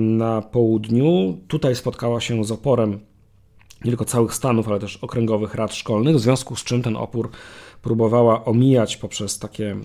na 0.00 0.42
południu. 0.42 1.38
Tutaj 1.48 1.76
spotkała 1.76 2.20
się 2.20 2.44
z 2.44 2.50
oporem 2.50 3.00
nie 3.84 3.90
tylko 3.90 4.04
całych 4.04 4.34
stanów, 4.34 4.68
ale 4.68 4.78
też 4.78 4.96
okręgowych 4.96 5.54
rad 5.54 5.74
szkolnych, 5.74 6.16
w 6.16 6.20
związku 6.20 6.56
z 6.56 6.64
czym 6.64 6.82
ten 6.82 6.96
opór 6.96 7.30
próbowała 7.82 8.44
omijać 8.44 8.96
poprzez 8.96 9.38
takie, 9.38 9.76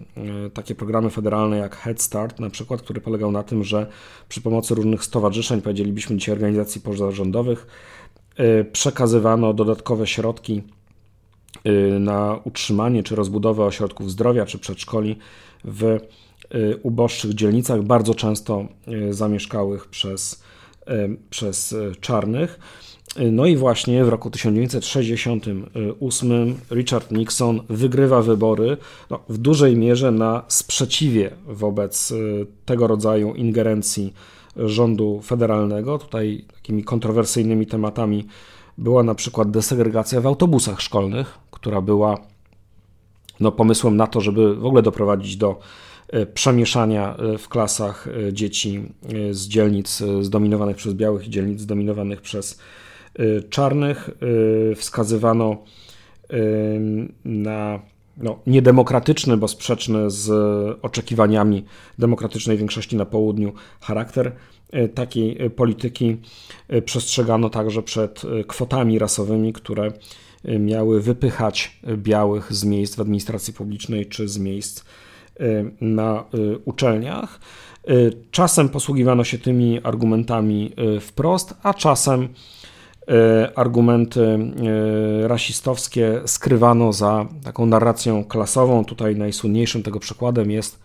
takie 0.54 0.76
programy 0.76 1.10
federalne 1.10 1.58
jak 1.58 1.76
Head 1.76 2.02
Start, 2.02 2.40
na 2.40 2.50
przykład, 2.50 2.82
który 2.82 3.02
polegał 3.02 3.32
na 3.32 3.44
tym, 3.44 3.64
że 3.64 3.88
przy 4.30 4.42
pomocy 4.42 4.76
różnych 4.76 5.04
stowarzyszeń, 5.04 5.62
powiedzielibyśmy 5.62 6.18
dzisiaj 6.18 6.34
organizacji 6.34 6.82
pozarządowych, 6.82 7.68
przekazywano 8.72 9.54
dodatkowe 9.54 10.08
środki 10.08 10.64
Y, 10.72 10.77
na 12.00 12.40
utrzymanie 12.44 13.04
czy 13.04 13.16
rozbudowę 13.16 13.66
ośrodków 13.66 14.12
zdrowia 14.12 14.46
czy 14.46 14.60
przedszkoli 14.60 15.18
w 15.64 15.84
y, 15.84 16.00
uboższych 16.84 17.34
dzielnicach, 17.34 17.84
bardzo 17.84 18.16
często 18.16 18.68
y, 18.88 19.14
zamieszkałych 19.14 19.88
przez, 19.88 20.44
przez 21.30 21.76
czarnych. 22.02 22.60
No 23.32 23.46
i 23.46 23.58
właśnie 23.58 24.06
w 24.06 24.10
roku 24.10 24.30
1968 24.30 26.56
Richard 26.72 27.12
Nixon 27.12 27.62
wygrywa 27.70 28.22
wybory 28.22 28.78
no, 29.10 29.20
w 29.30 29.38
dużej 29.38 29.78
mierze 29.78 30.12
na 30.12 30.44
sprzeciwie 30.48 31.32
wobec 31.48 32.14
tego 32.66 32.88
rodzaju 32.88 33.34
ingerencji 33.34 34.14
rządu 34.56 35.22
federalnego. 35.24 36.00
Tutaj 36.00 36.46
takimi 36.54 36.84
kontrowersyjnymi 36.84 37.66
tematami 37.66 38.28
była 38.78 39.04
na 39.04 39.16
przykład 39.16 39.52
desegregacja 39.52 40.22
w 40.22 40.28
autobusach 40.28 40.82
szkolnych, 40.82 41.40
która 41.52 41.82
była 41.82 42.18
no, 43.40 43.52
pomysłem 43.52 43.98
na 43.98 44.08
to, 44.08 44.22
żeby 44.22 44.56
w 44.56 44.66
ogóle 44.66 44.82
doprowadzić 44.82 45.38
do 45.38 45.60
e, 46.08 46.26
przemieszania 46.26 47.16
e, 47.16 47.38
w 47.38 47.50
klasach 47.50 48.08
e, 48.08 48.34
dzieci 48.34 48.82
z 49.32 49.48
dzielnic 49.48 50.04
zdominowanych 50.22 50.76
przez 50.76 50.94
białych 50.94 51.28
i 51.28 51.30
dzielnic 51.30 51.60
zdominowanych 51.60 52.22
przez 52.22 52.60
czarnych. 53.50 54.10
Wskazywano 54.76 55.58
na 57.26 57.80
no, 58.18 58.40
niedemokratyczny, 58.48 59.38
bo 59.38 59.48
sprzeczny 59.48 60.12
z 60.12 60.30
oczekiwaniami 60.82 61.66
demokratycznej 62.00 62.58
większości 62.58 62.96
na 62.96 63.06
południu 63.06 63.54
charakter 63.82 64.32
takiej 64.94 65.50
polityki. 65.50 66.18
Przestrzegano 66.86 67.50
także 67.50 67.84
przed 67.84 68.22
kwotami 68.48 69.00
rasowymi, 69.00 69.54
które 69.54 69.92
miały 70.60 71.02
wypychać 71.02 71.80
białych 71.98 72.54
z 72.54 72.64
miejsc 72.64 72.96
w 72.96 73.02
administracji 73.02 73.54
publicznej 73.54 74.06
czy 74.06 74.28
z 74.28 74.38
miejsc 74.38 74.84
na 75.82 76.24
uczelniach. 76.66 77.40
Czasem 78.32 78.70
posługiwano 78.70 79.24
się 79.24 79.38
tymi 79.38 79.80
argumentami 79.84 80.74
wprost, 81.02 81.54
a 81.64 81.74
czasem 81.74 82.30
argumenty 83.56 84.40
rasistowskie 85.24 86.22
skrywano 86.26 86.94
za 86.94 87.28
taką 87.44 87.66
narracją 87.66 88.24
klasową. 88.24 88.86
Tutaj 88.86 89.16
najsłynniejszym 89.16 89.84
tego 89.84 90.00
przykładem 90.00 90.52
jest 90.52 90.80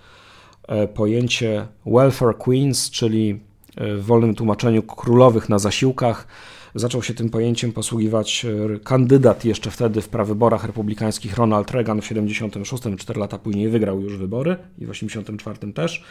pojęcie 0.94 1.66
welfare 1.86 2.38
queens, 2.38 2.90
czyli 2.90 3.40
w 3.76 4.04
wolnym 4.04 4.34
tłumaczeniu 4.34 4.82
królowych 4.82 5.48
na 5.48 5.58
zasiłkach 5.58 6.26
Zaczął 6.74 7.02
się 7.02 7.14
tym 7.14 7.30
pojęciem 7.30 7.72
posługiwać 7.72 8.44
e, 8.44 8.78
kandydat 8.78 9.44
jeszcze 9.44 9.70
wtedy 9.70 10.02
w 10.02 10.08
prawyborach 10.08 10.64
republikańskich 10.64 11.36
Ronald 11.36 11.70
Reagan 11.70 12.00
w 12.00 12.06
76, 12.06 12.82
4 12.98 13.20
lata 13.20 13.38
później 13.38 13.68
wygrał 13.68 14.00
już 14.00 14.16
wybory 14.16 14.56
i 14.78 14.86
w 14.86 14.90
84 14.90 15.72
też. 15.72 16.04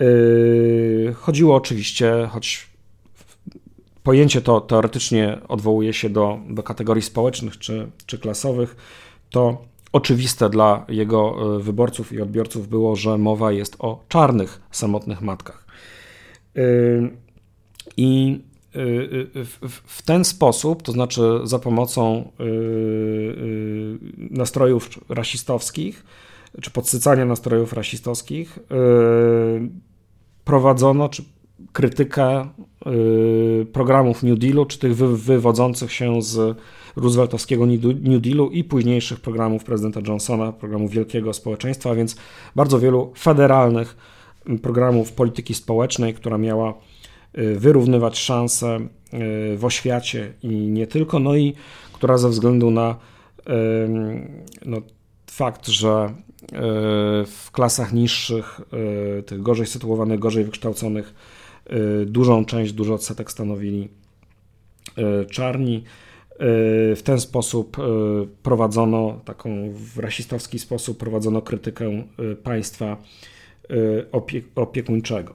E, 0.00 1.12
chodziło 1.12 1.56
oczywiście, 1.56 2.28
choć 2.30 2.66
pojęcie 4.02 4.40
to 4.40 4.60
teoretycznie 4.60 5.38
odwołuje 5.48 5.92
się 5.92 6.10
do, 6.10 6.38
do 6.48 6.62
kategorii 6.62 7.02
społecznych 7.02 7.58
czy, 7.58 7.90
czy 8.06 8.18
klasowych, 8.18 8.76
to 9.30 9.64
oczywiste 9.92 10.50
dla 10.50 10.84
jego 10.88 11.36
e, 11.56 11.62
wyborców 11.62 12.12
i 12.12 12.20
odbiorców 12.20 12.68
było, 12.68 12.96
że 12.96 13.18
mowa 13.18 13.52
jest 13.52 13.76
o 13.78 14.04
czarnych, 14.08 14.60
samotnych 14.70 15.20
matkach. 15.20 15.67
I 17.96 18.40
Y, 18.76 18.80
y, 19.36 19.44
w 19.86 20.02
ten 20.02 20.24
sposób, 20.24 20.82
to 20.82 20.92
znaczy 20.92 21.22
za 21.44 21.58
pomocą 21.58 22.32
nastrojów 24.30 24.88
rasistowskich, 25.08 26.04
czy 26.60 26.70
podsycania 26.70 27.24
nastrojów 27.24 27.72
rasistowskich, 27.72 28.58
prowadzono 30.44 31.08
czy 31.08 31.24
krytykę 31.72 32.48
programów 33.72 34.22
New 34.22 34.38
Dealu, 34.38 34.66
czy 34.66 34.78
tych 34.78 34.96
wywodzących 34.96 35.92
się 35.92 36.22
z 36.22 36.58
Rooseveltowskiego 36.96 37.66
New 38.02 38.20
Dealu 38.20 38.50
i 38.50 38.64
późniejszych 38.64 39.20
programów 39.20 39.64
prezydenta 39.64 40.00
Johnsona, 40.06 40.52
programów 40.52 40.90
wielkiego 40.90 41.32
społeczeństwa, 41.32 41.90
a 41.90 41.94
więc 41.94 42.16
bardzo 42.56 42.80
wielu 42.80 43.12
federalnych 43.18 43.96
programów 44.62 45.12
polityki 45.12 45.54
społecznej, 45.54 46.14
która 46.14 46.38
miała 46.38 46.74
Y, 47.38 47.58
wyrównywać 47.58 48.18
szanse 48.18 48.76
y, 48.76 49.56
w 49.56 49.64
oświacie 49.64 50.32
i 50.42 50.48
nie 50.48 50.86
tylko, 50.86 51.18
no 51.18 51.36
i 51.36 51.54
która 51.92 52.18
ze 52.18 52.28
względu 52.28 52.70
na 52.70 52.96
no, 54.66 54.82
fakt, 55.30 55.68
że 55.68 56.14
y, 56.42 56.56
w 57.26 57.48
klasach 57.52 57.92
niższych, 57.92 58.60
tych 59.26 59.42
gorzej 59.42 59.66
sytuowanych, 59.66 60.18
gorzej 60.18 60.44
wykształconych, 60.44 61.14
dużą 62.06 62.44
część, 62.44 62.72
duży 62.72 62.94
odsetek 62.94 63.30
stanowili 63.30 63.88
czarni. 65.30 65.84
W 66.96 67.00
ten 67.04 67.20
sposób 67.20 67.76
prowadzono, 68.42 69.20
taką 69.24 69.70
w 69.72 69.98
rasistowski 69.98 70.58
sposób 70.58 70.98
prowadzono 70.98 71.42
krytykę 71.42 72.02
państwa 72.42 72.96
opiekuńczego. 74.54 75.34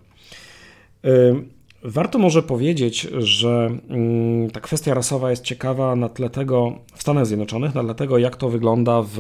Warto 1.84 2.20
może 2.20 2.44
powiedzieć, 2.44 3.02
że 3.18 3.78
mm, 3.90 4.50
ta 4.52 4.60
kwestia 4.60 4.94
rasowa 4.94 5.30
jest 5.30 5.44
ciekawa 5.44 5.96
na 5.96 6.10
tle 6.10 6.30
tego 6.30 6.80
w 6.96 7.02
Stanach 7.02 7.26
Zjednoczonych, 7.26 7.76
na 7.76 7.84
tle 7.84 7.96
tego, 7.96 8.18
jak 8.18 8.36
to 8.36 8.50
wygląda 8.50 9.02
w, 9.02 9.18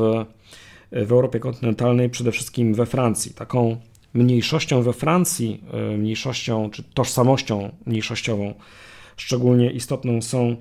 w 0.91 1.11
Europie 1.11 1.39
kontynentalnej, 1.39 2.09
przede 2.09 2.31
wszystkim 2.31 2.73
we 2.73 2.85
Francji. 2.85 3.33
Taką 3.33 3.77
mniejszością 4.13 4.81
we 4.81 4.93
Francji, 4.93 5.63
e, 5.73 5.97
mniejszością 5.97 6.69
czy 6.69 6.83
tożsamością 6.83 7.71
mniejszościową, 7.85 8.53
szczególnie 9.17 9.71
istotną 9.71 10.21
są 10.21 10.55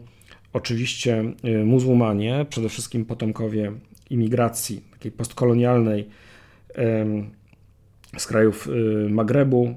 oczywiście 0.53 1.25
muzułmanie, 1.65 2.47
przede 2.49 2.69
wszystkim 2.69 3.05
potomkowie 3.05 3.73
imigracji 4.11 4.83
takiej 4.93 5.13
postkolonialnej 5.13 6.09
z 8.17 8.27
krajów 8.27 8.69
y, 8.69 9.09
Magrebu, 9.11 9.75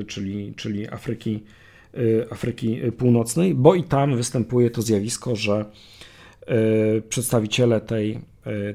y, 0.00 0.04
czyli, 0.04 0.54
czyli 0.56 0.88
Afryki, 0.88 1.42
y, 1.98 2.26
Afryki 2.30 2.80
Północnej, 2.98 3.54
bo 3.54 3.74
i 3.74 3.84
tam 3.84 4.16
występuje 4.16 4.70
to 4.70 4.82
zjawisko, 4.82 5.36
że 5.36 5.64
przedstawiciele 7.08 7.80
tej, 7.80 8.18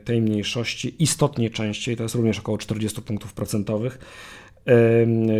tej 0.03 0.21
mniejszości 0.21 0.95
istotnie 0.99 1.49
częściej, 1.49 1.95
to 1.95 2.03
jest 2.03 2.15
również 2.15 2.39
około 2.39 2.57
40 2.57 3.01
punktów 3.01 3.33
procentowych, 3.33 3.99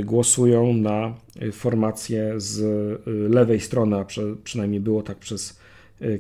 głosują 0.04 0.74
na 0.74 1.16
formację 1.52 2.34
z 2.38 2.62
lewej 3.34 3.60
strony, 3.60 3.98
a 3.98 4.06
przynajmniej 4.44 4.82
było 4.82 5.04
tak 5.04 5.18
przez 5.18 5.60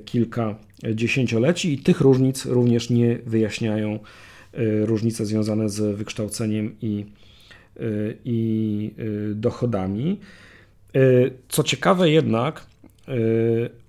kilka 0.06 0.56
dziesięcioleci 0.94 1.74
i 1.74 1.80
tych 1.80 2.02
różnic 2.02 2.46
również 2.46 2.90
nie 2.90 3.20
wyjaśniają 3.26 4.00
różnice 4.86 5.26
związane 5.26 5.70
z 5.70 5.98
wykształceniem 5.98 6.76
i, 6.82 7.06
y, 7.80 8.18
i 8.26 8.92
y, 9.00 9.36
dochodami. 9.36 10.20
Co 11.50 11.64
ciekawe 11.64 12.10
jednak, 12.10 12.66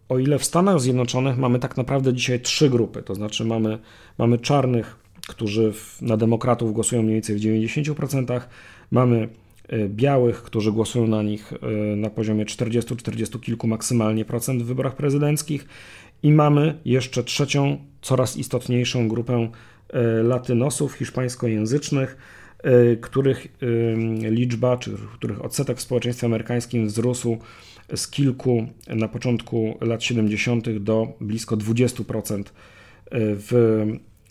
o 0.09 0.19
ile 0.19 0.39
w 0.39 0.45
Stanach 0.45 0.81
Zjednoczonych 0.81 1.39
mamy 1.39 1.59
tak 1.59 1.77
naprawdę 1.77 2.15
dzisiaj 2.15 2.41
trzy 2.41 2.71
grupy, 2.71 3.03
to 3.03 3.15
znaczy 3.15 3.45
mamy, 3.45 3.79
mamy 4.19 4.39
czarnych, 4.39 4.97
którzy 5.29 5.73
na 6.01 6.17
demokratów 6.17 6.73
głosują 6.73 7.03
mniej 7.03 7.15
więcej 7.15 7.37
w 7.37 7.41
90%, 7.41 8.41
mamy 8.91 9.29
białych, 9.89 10.43
którzy 10.43 10.73
głosują 10.73 11.07
na 11.07 11.23
nich 11.23 11.53
na 11.97 12.11
poziomie 12.11 12.45
40-40 12.45 13.41
kilku 13.41 13.67
maksymalnie 13.67 14.25
procent 14.25 14.63
w 14.63 14.67
wyborach 14.67 14.97
prezydenckich 14.97 15.67
i 16.23 16.33
mamy 16.33 16.79
jeszcze 16.85 17.25
trzecią, 17.25 17.79
coraz 18.03 18.37
istotniejszą 18.37 19.09
grupę 19.09 19.49
latynosów 20.23 20.93
hiszpańskojęzycznych, 20.93 22.17
e, 22.63 22.97
których 22.97 23.47
e, 23.47 24.31
liczba, 24.31 24.77
czy 24.77 24.91
których 25.15 25.45
odsetek 25.45 25.79
w 25.79 25.81
społeczeństwie 25.81 26.27
amerykańskim 26.27 26.87
wzrósł 26.87 27.37
z 27.97 28.09
kilku 28.09 28.67
na 28.89 29.09
początku 29.09 29.79
lat 29.81 30.03
70. 30.05 30.79
do 30.79 31.13
blisko 31.21 31.57
20% 31.57 32.43
w 33.15 33.87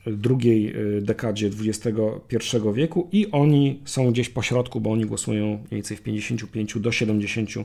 drugiej 0.05 0.75
dekadzie 1.01 1.49
XXI 1.65 2.57
wieku 2.73 3.09
i 3.11 3.31
oni 3.31 3.79
są 3.85 4.11
gdzieś 4.11 4.29
po 4.29 4.41
środku, 4.41 4.81
bo 4.81 4.91
oni 4.91 5.05
głosują 5.05 5.45
mniej 5.45 5.67
więcej 5.71 5.97
w 5.97 6.01
55 6.01 6.79
do 6.79 6.89
70% 6.89 7.63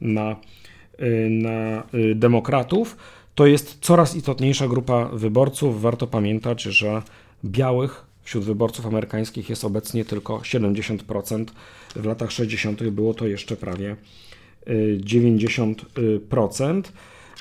na, 0.00 0.36
na 1.30 1.82
demokratów 2.14 2.96
to 3.34 3.46
jest 3.46 3.78
coraz 3.80 4.16
istotniejsza 4.16 4.68
grupa 4.68 5.04
wyborców. 5.04 5.82
Warto 5.82 6.06
pamiętać, 6.06 6.62
że 6.62 7.02
białych 7.44 8.06
wśród 8.22 8.44
wyborców 8.44 8.86
amerykańskich 8.86 9.50
jest 9.50 9.64
obecnie 9.64 10.04
tylko 10.04 10.38
70%. 10.38 11.44
W 11.96 12.04
latach 12.04 12.32
60. 12.32 12.82
było 12.82 13.14
to 13.14 13.26
jeszcze 13.26 13.56
prawie 13.56 13.96
90%. 14.98 16.82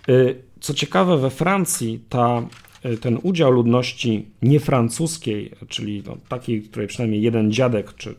Y, 0.09 0.11
y, 0.13 0.35
co 0.59 0.73
ciekawe, 0.73 1.17
we 1.17 1.29
Francji 1.29 1.99
ta, 2.09 2.43
y, 2.85 2.97
ten 2.97 3.19
udział 3.23 3.51
ludności 3.51 4.25
niefrancuskiej, 4.41 5.51
czyli 5.67 6.03
no, 6.05 6.17
takiej, 6.29 6.61
której 6.61 6.87
przynajmniej 6.87 7.21
jeden 7.21 7.51
dziadek, 7.51 7.93
czy 7.95 8.15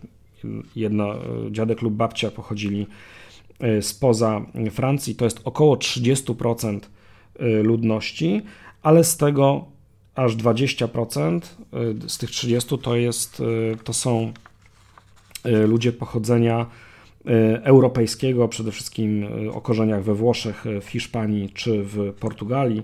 jedna 0.77 1.15
dziadek 1.51 1.83
lub 1.83 1.95
babcia 1.95 2.31
pochodzili 2.31 2.87
spoza 3.81 4.47
Francji. 4.71 5.15
To 5.15 5.25
jest 5.25 5.41
około 5.45 5.77
30% 5.77 6.81
ludności, 7.63 8.43
ale 8.83 9.05
z 9.05 9.17
tego 9.17 9.65
aż 10.15 10.37
20% 10.37 11.41
z 12.09 12.19
tych 12.19 12.31
30 12.31 12.79
to 12.79 12.97
jest 12.97 13.43
to 13.85 13.93
są 13.93 14.33
ludzie 15.45 15.93
pochodzenia 15.93 16.67
europejskiego, 17.63 18.49
przede 18.49 18.73
wszystkim 18.73 19.27
o 19.53 19.61
korzeniach 19.61 20.05
we 20.05 20.15
Włoszech, 20.15 20.65
w 20.83 20.89
Hiszpanii 20.89 21.51
czy 21.51 21.83
w 21.83 22.13
Portugalii, 22.21 22.83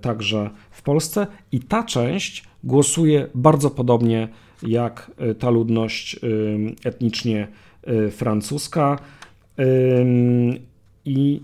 także 0.00 0.50
w 0.70 0.82
Polsce. 0.82 1.26
I 1.52 1.60
ta 1.60 1.82
część 1.82 2.44
głosuje 2.64 3.28
bardzo 3.34 3.70
podobnie 3.70 4.28
jak 4.62 5.10
ta 5.38 5.50
ludność 5.50 6.20
etnicznie 6.84 7.48
francuska. 8.10 8.98
I 11.04 11.40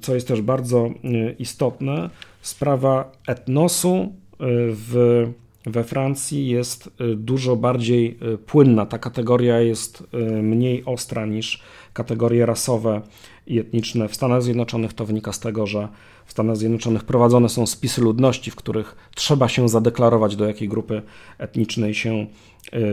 co 0.00 0.14
jest 0.14 0.28
też 0.28 0.42
bardzo 0.42 0.90
istotne, 1.38 2.10
sprawa 2.42 3.12
etnosu 3.26 4.12
w, 4.40 5.26
we 5.66 5.84
Francji 5.84 6.48
jest 6.48 6.90
dużo 7.16 7.56
bardziej 7.56 8.18
płynna. 8.46 8.86
Ta 8.86 8.98
kategoria 8.98 9.60
jest 9.60 10.06
mniej 10.42 10.84
ostra 10.84 11.26
niż 11.26 11.62
kategorie 11.92 12.46
rasowe 12.46 13.00
i 13.46 13.58
etniczne. 13.58 14.08
W 14.08 14.14
Stanach 14.14 14.42
Zjednoczonych 14.42 14.92
to 14.92 15.06
wynika 15.06 15.32
z 15.32 15.40
tego, 15.40 15.66
że 15.66 15.88
w 16.26 16.30
Stanach 16.30 16.56
Zjednoczonych 16.56 17.04
prowadzone 17.04 17.48
są 17.48 17.66
spisy 17.66 18.00
ludności, 18.00 18.50
w 18.50 18.56
których 18.56 18.96
trzeba 19.14 19.48
się 19.48 19.68
zadeklarować, 19.68 20.36
do 20.36 20.46
jakiej 20.46 20.68
grupy 20.68 21.02
etnicznej 21.38 21.94
się 21.94 22.26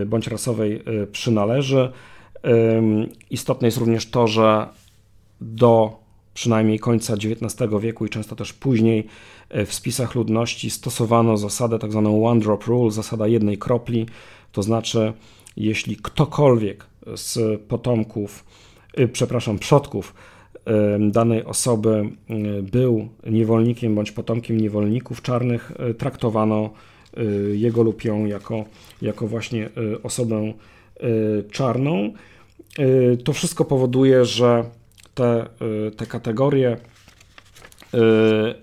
bądź 0.05 0.27
rasowej 0.27 0.83
przynależy. 1.11 1.91
Istotne 3.29 3.67
jest 3.67 3.77
również 3.77 4.09
to, 4.09 4.27
że 4.27 4.67
do 5.41 6.04
przynajmniej 6.35 6.79
końca 6.79 7.13
XIX 7.13 7.71
wieku 7.81 8.05
i 8.05 8.09
często 8.09 8.35
też 8.35 8.53
później 8.53 9.07
e, 9.49 9.65
w 9.65 9.73
spisach 9.73 10.15
ludności 10.15 10.69
stosowano 10.69 11.37
zasadę. 11.37 11.79
Tak 11.79 11.95
one 11.95 12.39
drop 12.39 12.63
rule, 12.63 12.91
zasada 12.91 13.27
jednej 13.27 13.57
kropli, 13.57 14.05
to 14.51 14.63
znaczy 14.63 15.13
jeśli 15.57 15.95
ktokolwiek 15.95 16.85
z 17.15 17.61
potomków, 17.61 18.45
e, 18.93 19.07
przepraszam, 19.07 19.59
przodków 19.59 20.13
danej 20.99 21.43
osoby 21.43 22.09
był 22.71 23.07
niewolnikiem 23.25 23.95
bądź 23.95 24.11
potomkiem 24.11 24.57
niewolników 24.57 25.21
czarnych, 25.21 25.71
e, 25.79 25.93
traktowano 25.93 26.69
jego 27.53 27.83
lub 27.83 28.03
ją 28.03 28.25
jako, 28.25 28.65
jako 29.01 29.27
właśnie 29.27 29.69
osobę 30.03 30.53
czarną. 31.51 32.13
To 33.23 33.33
wszystko 33.33 33.65
powoduje, 33.65 34.25
że 34.25 34.65
te, 35.15 35.45
y, 35.87 35.91
te 35.91 36.05
kategorie 36.05 36.77
y, 37.93 37.97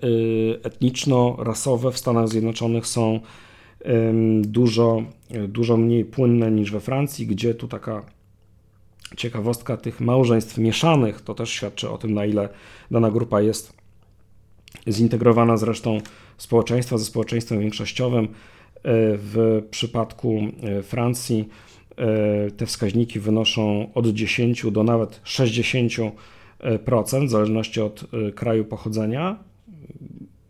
y, 0.07 0.59
etniczno-rasowe 0.63 1.91
w 1.91 1.97
Stanach 1.97 2.27
Zjednoczonych 2.27 2.87
są 2.87 3.19
dużo, 4.41 5.03
dużo 5.47 5.77
mniej 5.77 6.05
płynne 6.05 6.51
niż 6.51 6.71
we 6.71 6.79
Francji, 6.79 7.27
gdzie 7.27 7.55
tu 7.55 7.67
taka 7.67 8.05
ciekawostka 9.17 9.77
tych 9.77 10.01
małżeństw 10.01 10.57
mieszanych, 10.57 11.21
to 11.21 11.33
też 11.33 11.49
świadczy 11.49 11.89
o 11.89 11.97
tym, 11.97 12.13
na 12.13 12.25
ile 12.25 12.49
dana 12.91 13.11
grupa 13.11 13.41
jest 13.41 13.73
zintegrowana 14.89 15.57
z 15.57 15.63
resztą 15.63 15.97
społeczeństwa, 16.37 16.97
ze 16.97 17.05
społeczeństwem 17.05 17.59
większościowym. 17.59 18.27
W 19.17 19.63
przypadku 19.71 20.39
Francji 20.83 21.49
te 22.57 22.65
wskaźniki 22.65 23.19
wynoszą 23.19 23.93
od 23.93 24.07
10 24.07 24.71
do 24.71 24.83
nawet 24.83 25.21
60 25.23 25.93
w 27.27 27.29
zależności 27.29 27.81
od 27.81 28.03
y, 28.03 28.31
kraju 28.31 28.65
pochodzenia. 28.65 29.39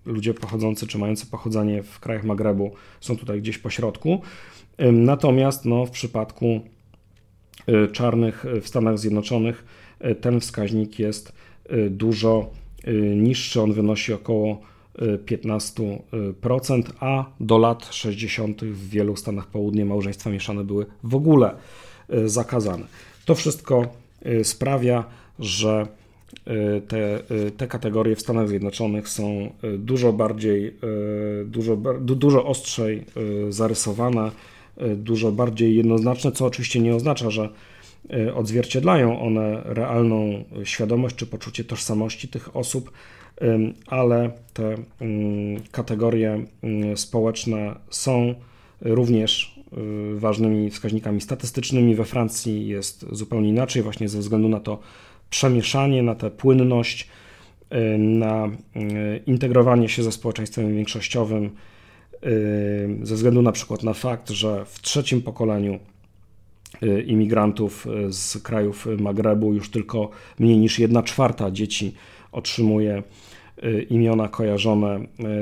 Ludzie 0.05 0.33
pochodzący 0.33 0.87
czy 0.87 0.97
mający 0.97 1.25
pochodzenie 1.25 1.83
w 1.83 1.99
krajach 1.99 2.23
Magrebu 2.23 2.71
są 3.01 3.17
tutaj 3.17 3.41
gdzieś 3.41 3.57
po 3.57 3.69
środku. 3.69 4.21
Natomiast 4.91 5.65
no, 5.65 5.85
w 5.85 5.91
przypadku 5.91 6.61
y, 7.69 7.87
czarnych 7.91 8.45
w 8.61 8.67
Stanach 8.67 8.99
Zjednoczonych 8.99 9.65
y, 10.05 10.15
ten 10.15 10.39
wskaźnik 10.39 10.99
jest 10.99 11.33
dużo 11.89 12.49
niższy. 13.15 13.61
On 13.61 13.73
wynosi 13.73 14.13
około 14.13 14.61
15%, 15.25 16.83
a 16.99 17.25
do 17.39 17.57
lat 17.57 17.93
60. 17.93 18.63
w 18.63 18.89
wielu 18.89 19.15
stanach 19.15 19.47
południa 19.47 19.85
małżeństwa 19.85 20.29
mieszane 20.29 20.63
były 20.63 20.85
w 21.03 21.15
ogóle 21.15 21.55
zakazane. 22.25 22.85
To 23.25 23.35
wszystko 23.35 23.87
sprawia, 24.43 25.03
że 25.39 25.87
Y, 25.87 26.02
te, 26.87 27.19
y, 27.47 27.51
te 27.51 27.67
kategorie 27.67 28.15
w 28.15 28.21
Stanach 28.21 28.47
Zjednoczonych 28.47 29.09
są 29.09 29.49
y, 29.63 29.77
dużo 29.77 30.13
bardziej, 30.13 30.75
dużo, 31.45 31.75
dużo 32.01 32.45
ostrzej 32.45 33.05
zarysowane, 33.49 34.31
dużo 34.95 35.31
bardziej 35.31 35.75
jednoznaczne, 35.75 36.31
co 36.31 36.45
oczywiście 36.45 36.79
nie 36.79 36.95
oznacza, 36.95 37.29
że 37.29 37.49
odzwierciedlają 38.35 39.21
one 39.21 39.61
realną 39.65 40.43
świadomość 40.63 41.15
czy 41.15 41.25
poczucie 41.25 41.63
tożsamości 41.63 42.27
tych 42.27 42.55
osób, 42.55 42.91
ale 43.87 44.31
te 44.53 44.75
kategorie 45.71 46.45
społeczne 46.95 47.75
są 47.89 48.35
również 48.81 49.59
ważnymi 50.15 50.69
wskaźnikami 50.69 51.21
statystycznymi. 51.21 51.95
We 51.95 52.05
Francji 52.05 52.67
jest 52.67 53.05
zupełnie 53.11 53.49
inaczej, 53.49 53.83
właśnie 53.83 54.09
ze 54.09 54.19
względu 54.19 54.49
na 54.49 54.59
to, 54.59 54.79
przemieszanie, 55.33 56.03
na 56.03 56.15
tę 56.15 56.31
płynność, 56.31 57.07
y, 57.73 57.97
na 57.97 58.45
y, 58.45 58.51
integrowanie 59.25 59.89
się 59.89 60.03
ze 60.03 60.11
społeczeństwem 60.11 60.75
większościowym, 60.75 61.49
y, 62.25 62.99
ze 63.03 63.15
względu 63.15 63.41
na 63.41 63.51
przykład 63.51 63.83
na 63.83 63.93
fakt, 63.93 64.29
że 64.29 64.65
w 64.65 64.81
trzecim 64.81 65.21
pokoleniu 65.21 65.79
imigrantów 67.05 67.87
z 68.09 68.37
krajów 68.37 68.87
Magrebu 68.99 69.53
już 69.53 69.71
tylko 69.71 70.09
mniej 70.39 70.57
niż 70.57 70.79
1 70.79 71.03
czwarta 71.03 71.51
dzieci 71.51 71.93
otrzymuje 72.31 73.03
imiona 73.89 74.27
kojarzone 74.27 74.99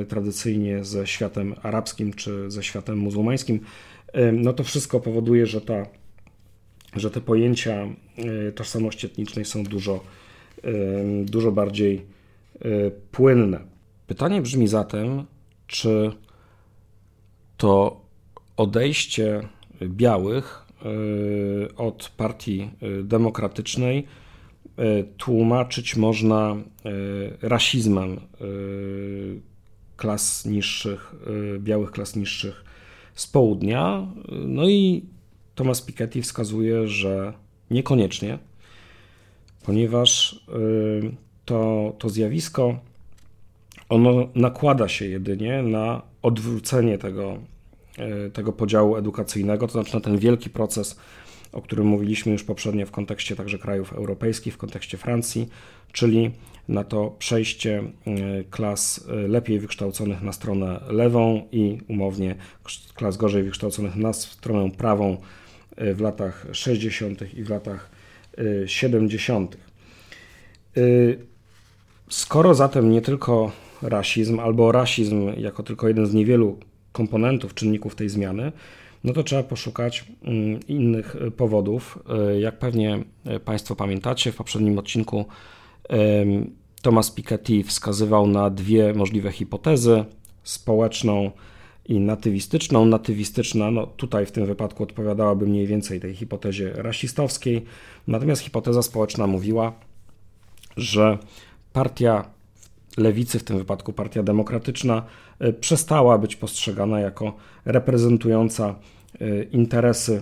tradycyjnie 0.08 0.84
ze 0.84 1.08
światem 1.08 1.56
arabskim 1.64 2.14
czy 2.14 2.52
ze 2.52 2.64
światem 2.64 2.98
muzułmańskim, 2.98 3.60
no 4.34 4.54
to 4.54 4.64
wszystko 4.64 5.00
powoduje, 5.00 5.46
że 5.46 5.62
ta 5.62 5.86
że 6.96 7.12
te 7.12 7.22
pojęcia 7.22 7.88
e, 8.18 8.52
tożsamości 8.52 9.06
etnicznej 9.06 9.46
są 9.46 9.64
dużo, 9.64 10.04
e, 10.64 10.72
dużo 11.26 11.52
bardziej 11.52 12.06
e, 12.62 12.92
płynne. 13.12 13.60
Pytanie 14.08 14.42
brzmi 14.42 14.68
zatem, 14.68 15.26
czy 15.68 16.12
to 17.58 18.02
odejście 18.58 19.42
białych 19.82 20.66
od 21.78 22.12
partii 22.18 22.70
demokratycznej 23.04 24.08
tłumaczyć 25.18 25.96
można 25.96 26.56
rasizmem 27.42 28.20
klas 29.98 30.46
niższych, 30.46 31.16
białych 31.60 31.92
klas 31.92 32.16
niższych 32.16 32.64
z 33.14 33.28
południa. 33.28 34.08
No 34.48 34.70
i 34.70 35.06
Thomas 35.56 35.82
Piketty 35.82 36.22
wskazuje, 36.22 36.88
że 36.88 37.34
niekoniecznie, 37.72 38.38
ponieważ 39.64 40.34
y, 40.34 41.12
to, 41.46 41.94
to 42.00 42.10
zjawisko 42.10 42.80
ono 43.90 44.28
nakłada 44.36 44.88
się 44.88 45.06
jedynie 45.06 45.64
na 45.64 46.02
odwrócenie 46.22 46.98
tego, 46.98 47.38
y, 48.28 48.32
tego 48.32 48.54
podziału 48.54 48.96
edukacyjnego, 48.96 49.68
to 49.68 49.74
znaczy 49.74 49.96
na 49.96 50.02
ten 50.02 50.18
wielki 50.18 50.50
proces, 50.50 51.00
o 51.52 51.62
którym 51.62 51.88
mówiliśmy 51.88 52.32
już 52.32 52.44
poprzednio 52.44 52.86
w 52.86 52.92
kontekście 52.92 53.36
także 53.36 53.60
krajów 53.60 53.94
europejskich, 53.94 54.54
w 54.54 54.58
kontekście 54.58 54.98
Francji, 54.98 55.50
czyli 55.92 56.32
na 56.68 56.84
to 56.84 57.16
przejście 57.20 57.84
y, 58.08 58.46
klas 58.50 59.06
lepiej 59.08 59.60
wykształconych 59.60 60.22
na 60.22 60.34
stronę 60.34 60.80
lewą 60.88 61.48
i 61.52 61.78
umownie 61.88 62.36
klas 62.94 63.18
gorzej 63.18 63.44
wykształconych 63.44 63.96
na 63.96 64.14
stronę 64.14 64.72
prawą 64.72 65.18
w 65.94 66.02
latach 66.02 66.46
60. 66.52 67.34
i 67.34 67.44
w 67.44 67.50
latach 67.50 67.90
70. 68.66 69.56
Y, 69.56 70.80
y, 70.82 71.20
skoro 72.10 72.54
zatem 72.54 72.92
nie 72.92 73.02
tylko 73.02 73.52
rasizm, 73.82 74.40
albo 74.40 74.72
rasizm 74.72 75.34
jako 75.38 75.64
tylko 75.64 75.88
jeden 75.88 76.06
z 76.06 76.14
niewielu 76.14 76.60
komponentów, 76.92 77.54
czynników 77.54 77.96
tej 77.96 78.10
zmiany, 78.10 78.52
no 79.04 79.14
to 79.14 79.24
trzeba 79.24 79.44
poszukać 79.44 80.06
mm, 80.24 80.60
innych 80.68 81.16
powodów. 81.38 82.00
Jak 82.40 82.60
pewnie 82.60 83.04
Państwo 83.46 83.76
pamiętacie, 83.76 84.32
w 84.32 84.36
poprzednim 84.36 84.80
odcinku 84.80 85.26
Thomas 86.82 87.12
Piketty 87.12 87.64
wskazywał 87.64 88.28
na 88.28 88.50
dwie 88.50 88.94
możliwe 88.94 89.32
hipotezy: 89.32 90.06
społeczną 90.44 91.32
i 91.86 92.00
natywistyczną. 92.00 92.86
Natywistyczna, 92.86 93.72
no 93.72 93.88
tutaj 93.88 94.26
w 94.26 94.32
tym 94.32 94.46
wypadku 94.46 94.84
odpowiadałaby 94.84 95.48
mniej 95.48 95.68
więcej 95.68 96.00
tej 96.00 96.16
hipotezie 96.16 96.74
rasistowskiej, 96.76 97.66
natomiast 98.08 98.42
hipoteza 98.42 98.82
społeczna 98.82 99.28
mówiła, 99.28 99.74
że 100.78 101.18
partia 101.74 102.26
lewicy, 102.98 103.40
w 103.40 103.44
tym 103.44 103.58
wypadku 103.58 103.94
Partia 103.94 104.24
Demokratyczna, 104.24 105.06
przestała 105.60 106.18
być 106.18 106.36
postrzegana 106.36 107.00
jako 107.00 107.34
reprezentująca 107.66 108.76
interesy 109.52 110.22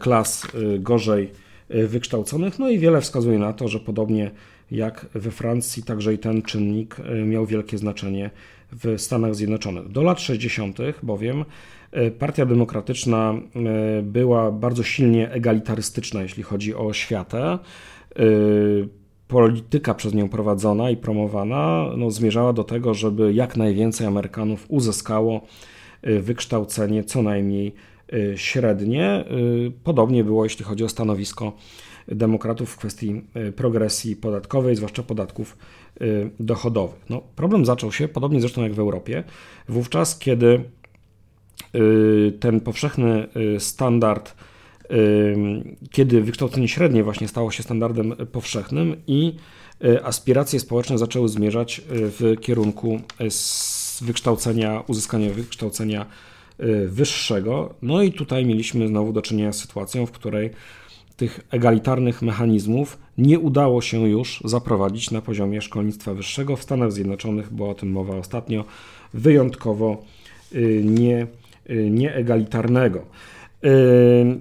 klas 0.00 0.46
gorzej 0.78 1.32
wykształconych. 1.68 2.58
No 2.58 2.70
i 2.70 2.78
wiele 2.78 3.00
wskazuje 3.00 3.38
na 3.38 3.52
to, 3.52 3.68
że 3.68 3.80
podobnie 3.80 4.30
jak 4.70 5.06
we 5.14 5.30
Francji, 5.30 5.82
także 5.82 6.14
i 6.14 6.18
ten 6.18 6.42
czynnik 6.42 6.96
miał 7.26 7.46
wielkie 7.46 7.78
znaczenie 7.78 8.30
w 8.72 9.00
Stanach 9.00 9.34
Zjednoczonych. 9.34 9.88
Do 9.88 10.02
lat 10.02 10.20
60. 10.20 10.78
bowiem 11.02 11.44
e, 11.92 12.10
Partia 12.10 12.46
Demokratyczna 12.46 13.34
e, 13.34 14.02
była 14.02 14.52
bardzo 14.52 14.82
silnie 14.82 15.30
egalitarystyczna, 15.30 16.22
jeśli 16.22 16.42
chodzi 16.42 16.74
o 16.74 16.92
światę. 16.92 17.38
E, 17.42 18.22
polityka 19.28 19.94
przez 19.94 20.14
nią 20.14 20.28
prowadzona 20.28 20.90
i 20.90 20.96
promowana 20.96 21.86
no, 21.96 22.10
zmierzała 22.10 22.52
do 22.52 22.64
tego, 22.64 22.94
żeby 22.94 23.32
jak 23.32 23.56
najwięcej 23.56 24.06
Amerykanów 24.06 24.66
uzyskało 24.68 25.40
wykształcenie 26.02 27.04
co 27.04 27.22
najmniej 27.22 27.74
średnie. 28.36 29.24
Podobnie 29.84 30.24
było, 30.24 30.44
jeśli 30.44 30.64
chodzi 30.64 30.84
o 30.84 30.88
stanowisko 30.88 31.52
demokratów 32.08 32.70
w 32.70 32.76
kwestii 32.76 33.22
progresji 33.56 34.16
podatkowej, 34.16 34.76
zwłaszcza 34.76 35.02
podatków 35.02 35.56
Y, 36.02 36.30
dochodowych. 36.40 37.00
No, 37.10 37.22
problem 37.36 37.66
zaczął 37.66 37.92
się, 37.92 38.08
podobnie 38.08 38.40
zresztą 38.40 38.62
jak 38.62 38.74
w 38.74 38.78
Europie, 38.78 39.24
wówczas, 39.68 40.18
kiedy 40.18 40.64
y, 41.74 42.32
ten 42.40 42.60
powszechny 42.60 43.28
standard, 43.58 44.34
kiedy 45.90 46.22
wykształcenie 46.22 46.68
średnie 46.68 47.04
właśnie 47.04 47.28
stało 47.28 47.50
się 47.50 47.62
standardem 47.62 48.14
powszechnym 48.32 48.96
i 49.06 49.34
aspiracje 50.02 50.60
społeczne 50.60 50.98
zaczęły 50.98 51.28
zmierzać 51.28 51.82
w 51.88 52.34
kierunku 52.40 53.00
wykształcenia, 54.00 54.82
uzyskania 54.86 55.30
wykształcenia 55.30 56.06
wyższego. 56.86 57.74
No 57.82 58.02
i 58.02 58.12
tutaj 58.12 58.46
mieliśmy 58.46 58.88
znowu 58.88 59.12
do 59.12 59.22
czynienia 59.22 59.52
z 59.52 59.58
sytuacją, 59.58 60.06
w 60.06 60.12
której 60.12 60.50
tych 61.16 61.40
egalitarnych 61.50 62.22
mechanizmów 62.22 62.98
nie 63.18 63.38
udało 63.38 63.82
się 63.82 64.08
już 64.08 64.42
zaprowadzić 64.44 65.10
na 65.10 65.22
poziomie 65.22 65.62
szkolnictwa 65.62 66.14
wyższego. 66.14 66.56
W 66.56 66.62
Stanach 66.62 66.92
Zjednoczonych 66.92 67.52
była 67.52 67.68
o 67.68 67.74
tym 67.74 67.92
mowa 67.92 68.16
ostatnio, 68.16 68.64
wyjątkowo 69.14 70.02
y, 70.54 70.82
nie, 70.84 71.26
y, 71.70 71.90
nieegalitarnego. 71.90 72.98
Y, 73.64 74.40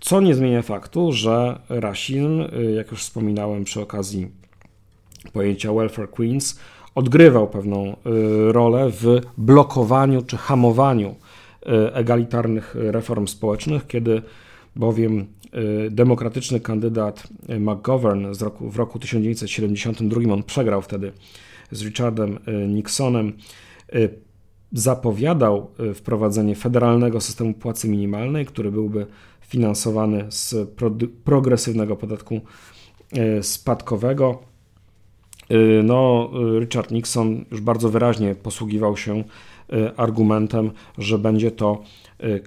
co 0.00 0.20
nie 0.20 0.34
zmienia 0.34 0.62
faktu, 0.62 1.12
że 1.12 1.60
rasizm, 1.68 2.44
jak 2.76 2.90
już 2.90 3.00
wspominałem 3.00 3.64
przy 3.64 3.80
okazji 3.80 4.28
pojęcia 5.32 5.72
welfare 5.72 6.10
queens, 6.10 6.58
odgrywał 6.94 7.48
pewną 7.48 7.96
rolę 8.48 8.90
w 8.90 9.20
blokowaniu 9.36 10.22
czy 10.22 10.36
hamowaniu 10.36 11.14
egalitarnych 11.92 12.74
reform 12.78 13.26
społecznych, 13.26 13.86
kiedy 13.86 14.22
bowiem 14.78 15.26
y, 15.86 15.90
demokratyczny 15.90 16.60
kandydat 16.60 17.28
y, 17.50 17.60
McGovern 17.60 18.34
z 18.34 18.42
roku, 18.42 18.70
w 18.70 18.76
roku 18.76 18.98
1972, 18.98 20.32
on 20.32 20.42
przegrał 20.42 20.82
wtedy 20.82 21.12
z 21.70 21.82
Richardem 21.82 22.38
y, 22.48 22.68
Nixonem, 22.68 23.32
zapowiadał 24.72 25.70
wprowadzenie 25.94 26.56
federalnego 26.56 27.20
systemu 27.20 27.54
płacy 27.54 27.88
minimalnej, 27.88 28.46
który 28.46 28.70
byłby 28.70 29.06
finansowany 29.40 30.24
z 30.28 30.54
progresywnego 31.24 31.96
podatku 31.96 32.40
spadkowego. 33.42 34.42
No, 35.84 36.30
Richard 36.60 36.90
Nixon 36.90 37.44
już 37.50 37.60
bardzo 37.60 37.88
wyraźnie 37.88 38.34
posługiwał 38.34 38.96
się 38.96 39.24
argumentem, 39.96 40.70
że 40.98 41.18
będzie 41.18 41.50
to 41.50 41.82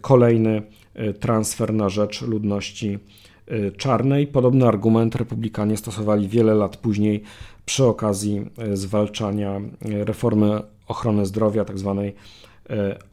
kolejny 0.02 0.62
E, 0.62 0.81
transfer 1.20 1.74
na 1.74 1.90
rzecz 1.90 2.22
ludności 2.22 3.00
e, 3.48 3.72
czarnej. 3.72 4.28
Podobny 4.28 4.68
argument 4.68 5.16
republikanie 5.16 5.78
stosowali 5.78 6.28
wiele 6.28 6.54
lat 6.54 6.78
później 6.78 7.24
przy 7.66 7.86
okazji 7.86 8.46
e, 8.58 8.78
zwalczania 8.78 9.62
reformy 9.82 10.62
ochrony 10.88 11.26
zdrowia, 11.26 11.66
tzw. 11.66 12.04
Tak 12.04 12.42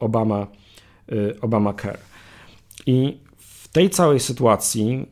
Obama, 0.01 0.47
Obamacare. 1.41 1.99
I 2.87 3.18
w 3.37 3.68
tej 3.68 3.91
całej 3.91 4.20
sytuacji 4.20 5.07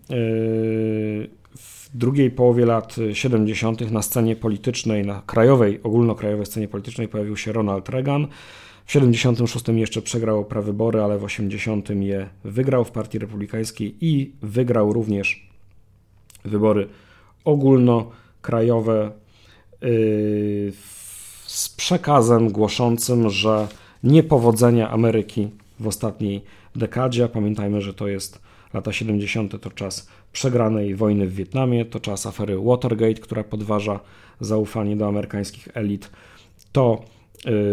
w 1.57 1.91
drugiej 1.95 2.31
połowie 2.31 2.67
lat 2.67 2.97
70. 3.13 3.91
na 3.91 4.03
scenie 4.03 4.37
politycznej, 4.37 5.07
na 5.07 5.23
krajowej, 5.27 5.81
ogólnokrajowej 5.83 6.47
scenie 6.47 6.69
politycznej 6.69 7.09
pojawił 7.09 7.37
się 7.37 7.53
Ronald 7.53 7.89
Reagan, 7.89 8.27
w 8.87 8.93
76 8.93 9.69
jeszcze 9.69 10.03
przegrał 10.03 10.45
prawybory, 10.45 11.03
ale 11.03 11.19
w 11.19 11.25
80 11.25 11.91
je 11.91 12.29
wygrał 12.45 12.85
w 12.85 12.91
Partii 12.91 13.19
Republikańskiej 13.19 13.95
i 14.01 14.33
wygrał 14.43 14.93
również 14.93 15.49
wybory 16.45 16.89
ogólnokrajowe 17.45 19.11
yy, 19.83 20.73
z 21.47 21.69
przekazem 21.69 22.53
głoszącym, 22.53 23.31
że 23.31 23.69
niepowodzenia 24.05 24.91
Ameryki 24.91 25.49
w 25.81 25.87
ostatniej 25.87 26.43
dekadzie, 26.77 27.29
pamiętajmy, 27.29 27.81
że 27.81 27.95
to 27.95 28.09
jest 28.09 28.41
lata 28.75 28.93
70. 28.93 29.61
to 29.61 29.71
czas 29.71 30.09
przegranej 30.33 30.95
wojny 30.95 31.27
w 31.27 31.35
Wietnamie, 31.35 31.85
to 31.85 32.01
czas 32.01 32.27
afery 32.27 32.59
Watergate, 32.59 33.21
która 33.21 33.45
podważa 33.45 34.01
zaufanie 34.41 34.97
do 34.97 35.09
amerykańskich 35.09 35.69
elit, 35.75 36.11
to 36.73 37.03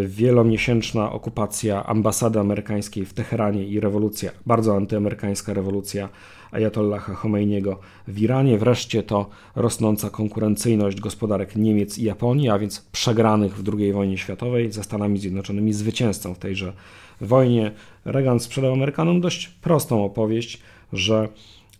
wielomiesięczna 0.05 1.11
okupacja 1.11 1.85
ambasady 1.85 2.39
amerykańskiej 2.39 3.05
w 3.05 3.13
Teheranie 3.13 3.67
i 3.67 3.79
rewolucja, 3.79 4.31
bardzo 4.45 4.75
antyamerykańska 4.75 5.53
rewolucja 5.53 6.09
Ayatollaha 6.51 7.13
Khomeiniego 7.13 7.79
w 8.07 8.21
Iranie, 8.21 8.57
wreszcie 8.57 9.03
to 9.03 9.29
rosnąca 9.55 10.09
konkurencyjność 10.09 11.01
gospodarek 11.01 11.55
Niemiec 11.55 11.97
i 11.97 12.03
Japonii, 12.03 12.49
a 12.49 12.59
więc 12.59 12.81
przegranych 12.91 13.55
w 13.57 13.77
II 13.77 13.93
wojnie 13.93 14.17
światowej 14.17 14.71
ze 14.71 14.83
Stanami 14.83 15.19
Zjednoczonymi 15.19 15.73
zwycięzcą 15.73 16.33
w 16.33 16.39
tejże 16.39 16.73
wojnie. 17.21 17.71
Reagan 18.05 18.39
sprzedał 18.39 18.73
Amerykanom 18.73 19.21
dość 19.21 19.47
prostą 19.47 20.05
opowieść, 20.05 20.61
że 20.93 21.29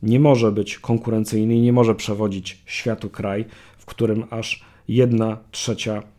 nie 0.04 0.20
może 0.20 0.52
być 0.52 0.80
konkurencyjny 0.80 1.56
i 1.56 1.62
nie 1.62 1.74
może 1.74 1.96
przewodzić 1.96 2.62
światu 2.66 3.10
kraj, 3.10 3.46
w 3.78 3.86
którym 3.86 4.24
aż 4.30 4.64
jedna 4.88 5.38
trzecia 5.52 6.04
Y, 6.04 6.13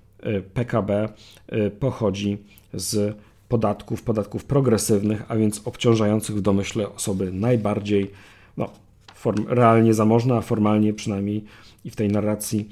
PKB 0.54 1.08
y, 1.52 1.70
pochodzi 1.70 2.38
z 2.74 3.16
podatków, 3.48 4.02
podatków 4.02 4.44
progresywnych, 4.44 5.22
a 5.28 5.36
więc 5.36 5.62
obciążających 5.64 6.36
w 6.36 6.40
domyśle 6.40 6.94
osoby 6.94 7.32
najbardziej 7.32 8.10
no, 8.56 8.70
form, 9.14 9.44
realnie 9.48 9.94
zamożne, 9.94 10.34
a 10.34 10.40
formalnie 10.40 10.92
przynajmniej 10.92 11.44
i 11.84 11.90
w 11.90 11.96
tej 11.96 12.08
narracji 12.08 12.68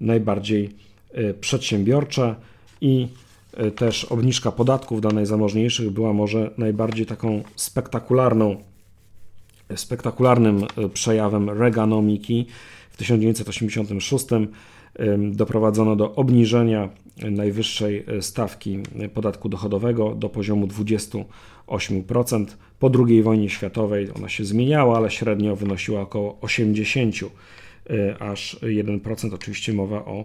najbardziej 0.00 0.70
y, 1.18 1.34
przedsiębiorcze. 1.34 2.34
I 2.80 3.08
też 3.76 4.04
obniżka 4.04 4.52
podatków 4.52 5.00
dla 5.00 5.10
najzamożniejszych 5.10 5.90
była 5.90 6.12
może 6.12 6.50
najbardziej 6.58 7.06
taką 7.06 7.42
spektakularną, 7.56 8.56
spektakularnym 9.76 10.66
przejawem 10.94 11.50
Reaganomiki 11.50 12.46
w 12.90 12.96
1986 12.96 14.26
doprowadzono 15.32 15.96
do 15.96 16.14
obniżenia 16.14 16.88
najwyższej 17.30 18.04
e, 18.06 18.22
stawki 18.22 18.78
podatku 19.14 19.48
dochodowego 19.48 20.14
do 20.14 20.28
poziomu 20.28 20.66
28%. 20.66 22.46
Po 22.78 22.90
II 23.08 23.22
wojnie 23.22 23.50
światowej 23.50 24.08
ona 24.16 24.28
się 24.28 24.44
zmieniała, 24.44 24.96
ale 24.96 25.10
średnio 25.10 25.56
wynosiła 25.56 26.00
około 26.00 26.38
80, 26.40 27.14
e, 27.90 28.22
aż 28.22 28.56
1%. 28.62 29.34
Oczywiście 29.34 29.72
mowa 29.72 30.04
o 30.04 30.24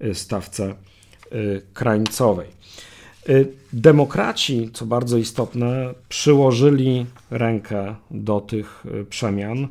e, 0.00 0.14
stawce 0.14 0.74
krańcowej. 1.74 2.48
Demokraci, 3.72 4.70
co 4.72 4.86
bardzo 4.86 5.18
istotne, 5.18 5.94
przyłożyli 6.08 7.06
rękę 7.30 7.94
do 8.10 8.40
tych 8.40 8.84
przemian. 9.10 9.68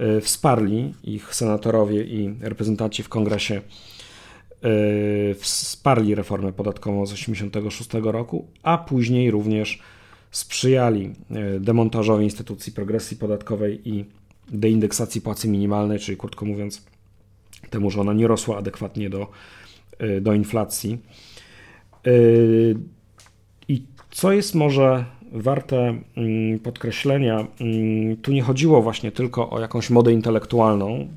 E, 0.00 0.20
wsparli 0.20 0.94
ich 1.04 1.34
senatorowie 1.34 2.04
i 2.04 2.34
reprezentanci 2.40 3.02
w 3.02 3.08
kongresie 3.08 3.54
e, 4.62 5.34
wsparli 5.34 6.14
reformę 6.14 6.52
podatkową 6.52 7.06
z 7.06 7.10
1986 7.10 8.12
roku, 8.12 8.46
a 8.62 8.78
później 8.78 9.30
również 9.30 9.82
sprzyjali 10.30 11.14
e, 11.30 11.60
demontażowi 11.60 12.24
instytucji 12.24 12.72
progresji 12.72 13.16
podatkowej 13.16 13.88
i 13.88 14.04
deindeksacji 14.48 15.20
płacy 15.20 15.48
minimalnej, 15.48 15.98
czyli 15.98 16.16
krótko 16.16 16.44
mówiąc, 16.44 16.82
temu, 17.70 17.90
że 17.90 18.00
ona 18.00 18.12
nie 18.12 18.26
rosła 18.26 18.58
adekwatnie 18.58 19.10
do, 19.10 19.26
do 20.20 20.32
inflacji. 20.32 20.98
I 23.68 23.82
co 24.10 24.32
jest 24.32 24.54
może 24.54 25.04
warte 25.32 25.94
mm, 26.16 26.58
podkreślenia, 26.58 27.46
mm, 27.60 28.16
tu 28.16 28.32
nie 28.32 28.42
chodziło 28.42 28.82
właśnie 28.82 29.12
tylko 29.12 29.50
o 29.50 29.60
jakąś 29.60 29.90
modę 29.90 30.12
intelektualną, 30.12 31.08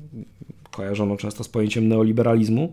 kojarzoną 0.70 1.16
często 1.16 1.44
z 1.44 1.48
pojęciem 1.48 1.88
neoliberalizmu, 1.88 2.72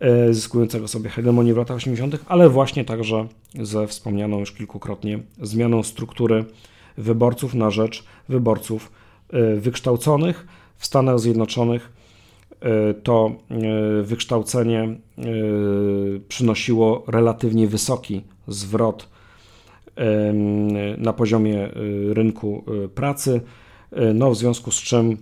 e, 0.00 0.34
zyskującego 0.34 0.88
sobie 0.88 1.10
hegemonię 1.10 1.54
w 1.54 1.56
latach 1.56 1.76
80., 1.76 2.18
ale 2.26 2.48
właśnie 2.48 2.84
także 2.84 3.26
ze 3.54 3.86
wspomnianą 3.86 4.40
już 4.40 4.52
kilkukrotnie 4.52 5.18
zmianą 5.42 5.82
struktury 5.82 6.44
wyborców 6.98 7.54
na 7.54 7.70
rzecz 7.70 8.04
wyborców 8.28 8.92
e, 9.32 9.56
wykształconych 9.56 10.46
w 10.76 10.86
Stanach 10.86 11.18
Zjednoczonych. 11.18 11.92
E, 12.60 12.94
to 12.94 13.32
wykształcenie 14.02 14.96
przynosiło 16.28 17.04
relatywnie 17.06 17.66
wysoki 17.66 18.22
zwrot 18.48 19.08
na 20.98 21.12
poziomie 21.12 21.68
rynku 22.08 22.64
pracy. 22.94 23.40
No, 24.14 24.30
w 24.30 24.36
związku 24.36 24.70
z 24.70 24.76
czym 24.76 25.16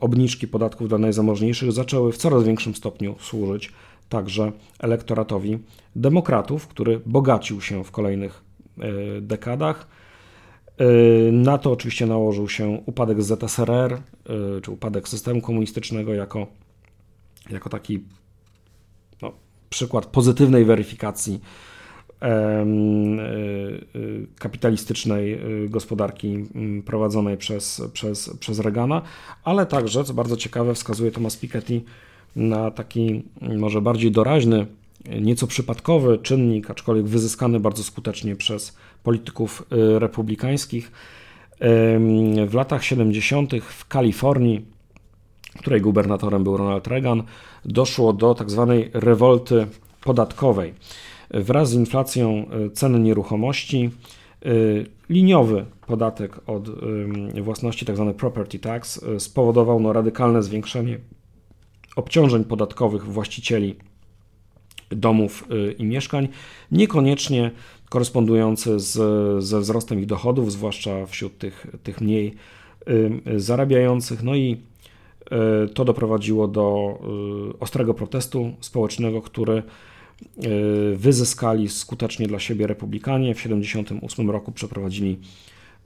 obniżki 0.00 0.48
podatków 0.48 0.88
dla 0.88 0.98
najzamożniejszych 0.98 1.72
zaczęły 1.72 2.12
w 2.12 2.16
coraz 2.16 2.44
większym 2.44 2.74
stopniu 2.74 3.14
służyć 3.20 3.72
także 4.12 4.52
elektoratowi 4.78 5.58
demokratów, 5.96 6.68
który 6.68 7.00
bogacił 7.06 7.60
się 7.60 7.84
w 7.84 7.90
kolejnych 7.90 8.44
e, 8.78 9.20
dekadach. 9.20 9.86
E, 10.78 10.84
na 11.32 11.58
to 11.58 11.72
oczywiście 11.72 12.06
nałożył 12.06 12.48
się 12.48 12.82
upadek 12.86 13.22
ZSRR, 13.22 13.92
e, 13.92 14.00
czy 14.62 14.70
upadek 14.70 15.08
systemu 15.08 15.40
komunistycznego 15.40 16.14
jako, 16.14 16.46
jako 17.50 17.68
taki 17.68 18.04
no, 19.22 19.32
przykład 19.70 20.06
pozytywnej 20.06 20.64
weryfikacji 20.64 21.40
kapitalistycznej 24.38 25.40
gospodarki 25.68 26.44
prowadzonej 26.86 27.36
przez, 27.36 27.82
przez, 27.92 28.36
przez 28.40 28.58
Reagana, 28.58 29.02
ale 29.44 29.66
także, 29.66 30.04
co 30.04 30.14
bardzo 30.14 30.36
ciekawe, 30.36 30.74
wskazuje 30.74 31.10
Thomas 31.10 31.36
Piketty, 31.36 31.80
na 32.36 32.70
taki 32.70 33.22
może 33.40 33.80
bardziej 33.80 34.10
doraźny, 34.10 34.66
nieco 35.20 35.46
przypadkowy 35.46 36.18
czynnik, 36.18 36.70
aczkolwiek 36.70 37.06
wyzyskany 37.06 37.60
bardzo 37.60 37.84
skutecznie 37.84 38.36
przez 38.36 38.76
polityków 39.02 39.66
y, 39.72 39.98
republikańskich. 39.98 40.92
W 42.46 42.54
latach 42.54 42.84
70. 42.84 43.52
w 43.62 43.88
Kalifornii, 43.88 44.64
której 45.58 45.80
gubernatorem 45.80 46.44
był 46.44 46.56
Ronald 46.56 46.86
Reagan, 46.86 47.22
doszło 47.64 48.12
do 48.12 48.34
tak 48.34 48.50
zwanej 48.50 48.90
rewolty 48.92 49.66
podatkowej. 50.04 50.74
Wraz 51.32 51.70
z 51.70 51.74
inflacją 51.74 52.46
y, 52.66 52.70
cen 52.70 53.02
nieruchomości 53.02 53.90
y, 54.46 54.86
liniowy 55.08 55.64
podatek 55.86 56.40
od 56.46 56.68
własności, 57.42 57.86
tzw. 57.86 58.06
Tak 58.06 58.16
property 58.16 58.58
tax, 58.58 59.04
spowodował 59.18 59.80
no, 59.80 59.92
radykalne 59.92 60.42
zwiększenie 60.42 60.98
obciążeń 61.96 62.44
podatkowych 62.44 63.04
właścicieli 63.04 63.76
domów 64.90 65.48
i 65.78 65.84
mieszkań, 65.84 66.28
niekoniecznie 66.70 67.50
korespondujące 67.90 68.80
z, 68.80 68.94
ze 69.44 69.60
wzrostem 69.60 70.00
ich 70.00 70.06
dochodów, 70.06 70.52
zwłaszcza 70.52 71.06
wśród 71.06 71.38
tych, 71.38 71.66
tych 71.82 72.00
mniej 72.00 72.34
zarabiających. 73.36 74.22
No 74.22 74.34
i 74.34 74.56
to 75.74 75.84
doprowadziło 75.84 76.48
do 76.48 76.98
ostrego 77.60 77.94
protestu 77.94 78.52
społecznego, 78.60 79.22
który 79.22 79.62
wyzyskali 80.96 81.68
skutecznie 81.68 82.26
dla 82.26 82.38
siebie 82.38 82.66
republikanie. 82.66 83.34
W 83.34 83.36
1978 83.36 84.30
roku 84.30 84.52
przeprowadzili 84.52 85.18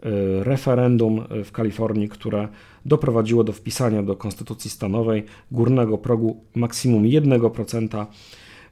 E, 0.03 0.45
referendum 0.45 1.24
w 1.45 1.53
Kalifornii, 1.53 2.09
które 2.09 2.49
doprowadziło 2.87 3.45
do 3.45 3.53
wpisania 3.53 4.03
do 4.03 4.16
konstytucji 4.16 4.70
stanowej 4.70 5.24
górnego 5.51 5.99
progu 5.99 6.45
maksimum 6.55 7.03
1% 7.03 8.07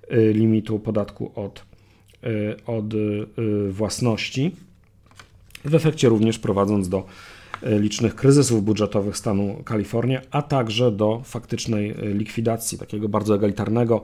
e, 0.09 0.33
limitu 0.33 0.79
podatku 0.79 1.33
od, 1.35 1.65
e, 2.23 2.27
od 2.67 2.85
własności. 3.71 4.51
W 5.65 5.75
efekcie 5.75 6.09
również 6.09 6.39
prowadząc 6.39 6.89
do 6.89 7.07
licznych 7.63 8.15
kryzysów 8.15 8.65
budżetowych 8.65 9.17
stanu 9.17 9.63
Kalifornia, 9.65 10.21
a 10.31 10.43
także 10.43 10.93
do 10.93 11.21
faktycznej 11.25 11.95
likwidacji 12.15 12.79
takiego 12.79 13.09
bardzo 13.09 13.35
egalitarnego 13.35 14.03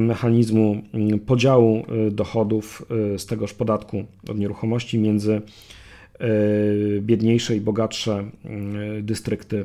mechanizmu 0.00 0.82
podziału 1.26 1.84
dochodów 2.10 2.86
z 3.18 3.26
tegoż 3.26 3.54
podatku 3.54 4.04
od 4.28 4.38
nieruchomości 4.38 4.98
między 4.98 5.42
biedniejsze 7.00 7.56
i 7.56 7.60
bogatsze 7.60 8.24
dystrykty 9.02 9.64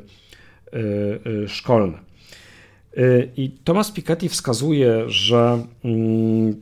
szkolne. 1.47 1.99
I 3.37 3.51
Thomas 3.63 3.91
Piketty 3.91 4.29
wskazuje, 4.29 5.03
że 5.07 5.65
mm, 5.83 6.55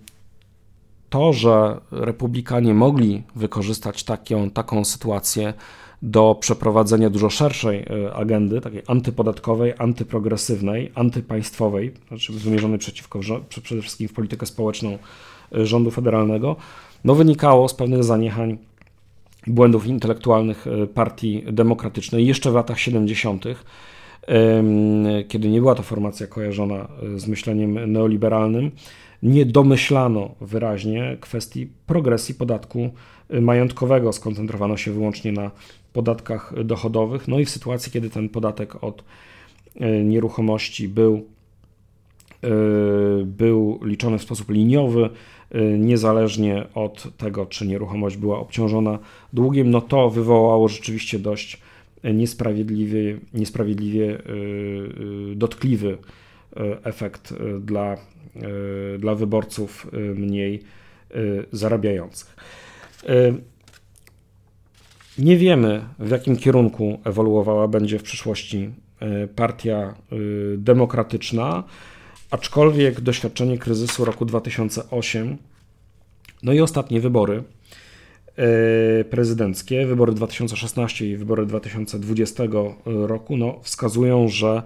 to, 1.10 1.34
że 1.34 1.82
republikanie 1.92 2.74
mogli 2.74 3.24
wykorzystać 3.36 4.04
taką, 4.04 4.50
taką 4.50 4.86
sytuację 4.86 5.54
do 6.02 6.38
przeprowadzenia 6.40 7.10
dużo 7.10 7.30
szerszej 7.30 7.86
agendy, 8.14 8.62
takiej 8.62 8.82
antypodatkowej, 8.88 9.74
antyprogresywnej, 9.78 10.92
antypaństwowej, 10.96 11.94
znaczy 12.08 12.34
wymierzonej 12.34 12.80
przeciwko, 12.80 13.20
przede 13.64 13.82
wszystkim 13.82 14.08
w 14.08 14.14
politykę 14.14 14.46
społeczną 14.46 14.98
rządu 15.52 15.92
federalnego, 15.92 16.56
no 17.04 17.16
wynikało 17.16 17.68
z 17.68 17.74
pewnych 17.74 18.04
zaniechań 18.04 18.58
błędów 19.48 19.88
intelektualnych 19.88 20.68
e, 20.68 20.88
partii 20.88 21.44
demokratycznej 21.52 22.28
jeszcze 22.28 22.52
w 22.52 22.56
latach 22.56 22.80
70., 22.80 23.46
kiedy 25.28 25.50
nie 25.50 25.60
była 25.60 25.76
to 25.76 25.84
formacja 25.84 26.28
kojarzona 26.28 26.76
e, 27.16 27.20
z 27.20 27.28
myśleniem 27.28 27.92
neoliberalnym, 27.92 28.72
nie 29.24 29.46
domyślano 29.46 30.36
wyraźnie 30.42 31.18
kwestii 31.22 31.68
progresji 31.86 32.36
podatku 32.36 32.90
e, 33.30 33.42
majątkowego. 33.42 34.14
Skoncentrowano 34.14 34.78
się 34.78 34.92
wyłącznie 34.92 35.32
na 35.32 35.52
podatkach 35.94 36.64
dochodowych. 36.64 37.28
No 37.28 37.40
i 37.40 37.46
w 37.46 37.50
sytuacji, 37.50 37.92
kiedy 37.92 38.10
ten 38.10 38.30
podatek 38.30 38.84
od 38.84 39.04
nieruchomości 40.04 40.88
był, 40.88 41.26
był 43.26 43.80
liczony 43.84 44.18
w 44.18 44.22
sposób 44.22 44.50
liniowy, 44.50 45.10
Y, 45.56 45.78
niezależnie 45.80 46.66
od 46.74 47.18
tego, 47.18 47.46
czy 47.46 47.68
nieruchomość 47.68 48.18
była 48.18 48.40
obciążona 48.40 49.00
długiem, 49.34 49.72
no 49.72 49.82
to 49.82 50.10
wywołało 50.10 50.68
rzeczywiście 50.68 51.20
dość 51.20 51.62
niesprawiedliwie, 52.04 53.18
niesprawiedliwie 53.34 54.04
y, 54.04 54.22
y, 55.32 55.36
dotkliwy 55.36 55.98
efekt 56.84 57.34
dla, 57.60 57.98
dla 59.00 59.16
wyborców 59.16 59.88
mniej 60.16 60.64
zarabiających. 61.52 62.36
Nie 65.18 65.38
wiemy, 65.38 65.86
w 66.00 66.10
jakim 66.10 66.38
kierunku 66.38 67.00
ewoluowała 67.04 67.68
będzie 67.68 68.00
w 68.00 68.04
przyszłości 68.04 68.70
partia 69.36 69.96
demokratyczna. 70.58 71.64
Aczkolwiek 72.32 73.02
doświadczenie 73.02 73.58
kryzysu 73.58 74.06
roku 74.06 74.26
2008, 74.26 75.38
no 76.44 76.54
i 76.54 76.62
ostatnie 76.62 77.02
wybory 77.02 77.44
e, 78.36 79.04
prezydenckie, 79.04 79.86
wybory 79.86 80.14
2016 80.14 81.08
i 81.08 81.18
wybory 81.18 81.46
2020 81.46 82.44
roku, 82.86 83.38
no, 83.38 83.60
wskazują, 83.62 84.28
że 84.28 84.64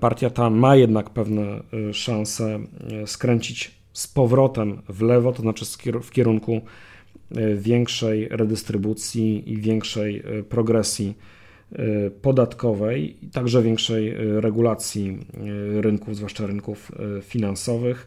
partia 0.00 0.30
ta 0.30 0.50
ma 0.50 0.76
jednak 0.76 1.10
pewne 1.10 1.42
e, 1.42 1.94
szanse 1.94 2.58
e, 3.02 3.06
skręcić 3.06 3.74
z 3.92 4.06
powrotem 4.06 4.82
w 4.88 5.02
lewo, 5.02 5.32
to 5.32 5.42
znaczy 5.42 5.64
w 6.02 6.10
kierunku 6.10 6.60
większej 7.56 8.28
redystrybucji 8.28 9.52
i 9.52 9.56
większej 9.56 10.22
progresji 10.48 11.14
podatkowej 12.22 13.16
także 13.32 13.62
większej 13.62 14.14
regulacji 14.40 15.18
rynków, 15.80 16.16
zwłaszcza 16.16 16.46
rynków 16.46 16.92
finansowych. 17.22 18.06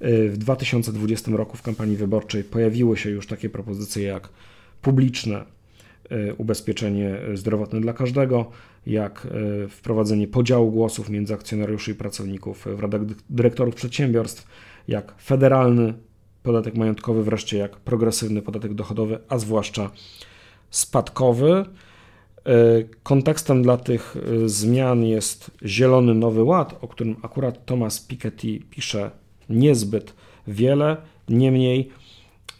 W 0.00 0.34
2020 0.36 1.30
roku 1.32 1.56
w 1.56 1.62
kampanii 1.62 1.96
wyborczej 1.96 2.44
pojawiły 2.44 2.96
się 2.96 3.10
już 3.10 3.26
takie 3.26 3.50
propozycje 3.50 4.02
jak 4.02 4.28
publiczne 4.82 5.44
ubezpieczenie 6.38 7.16
zdrowotne 7.34 7.80
dla 7.80 7.92
każdego, 7.92 8.50
jak 8.86 9.26
wprowadzenie 9.68 10.28
podziału 10.28 10.70
głosów 10.70 11.10
między 11.10 11.34
akcjonariuszy 11.34 11.90
i 11.90 11.94
pracowników 11.94 12.66
w 12.76 12.80
radach 12.80 13.00
dyrektorów 13.30 13.74
przedsiębiorstw, 13.74 14.46
jak 14.88 15.14
federalny 15.22 15.94
podatek 16.42 16.76
majątkowy, 16.76 17.24
wreszcie 17.24 17.58
jak 17.58 17.76
progresywny 17.76 18.42
podatek 18.42 18.74
dochodowy, 18.74 19.18
a 19.28 19.38
zwłaszcza 19.38 19.90
spadkowy. 20.70 21.64
E, 22.46 22.84
kontekstem 23.02 23.62
dla 23.62 23.76
tych 23.76 24.16
e, 24.16 24.48
zmian 24.48 25.04
jest 25.04 25.50
Zielony 25.64 26.14
Nowy 26.14 26.42
Ład, 26.42 26.78
o 26.80 26.88
którym 26.88 27.16
akurat 27.22 27.64
Thomas 27.64 28.00
Piketty 28.00 28.60
pisze 28.70 29.10
niezbyt 29.48 30.14
wiele, 30.46 30.96
niemniej 31.28 31.90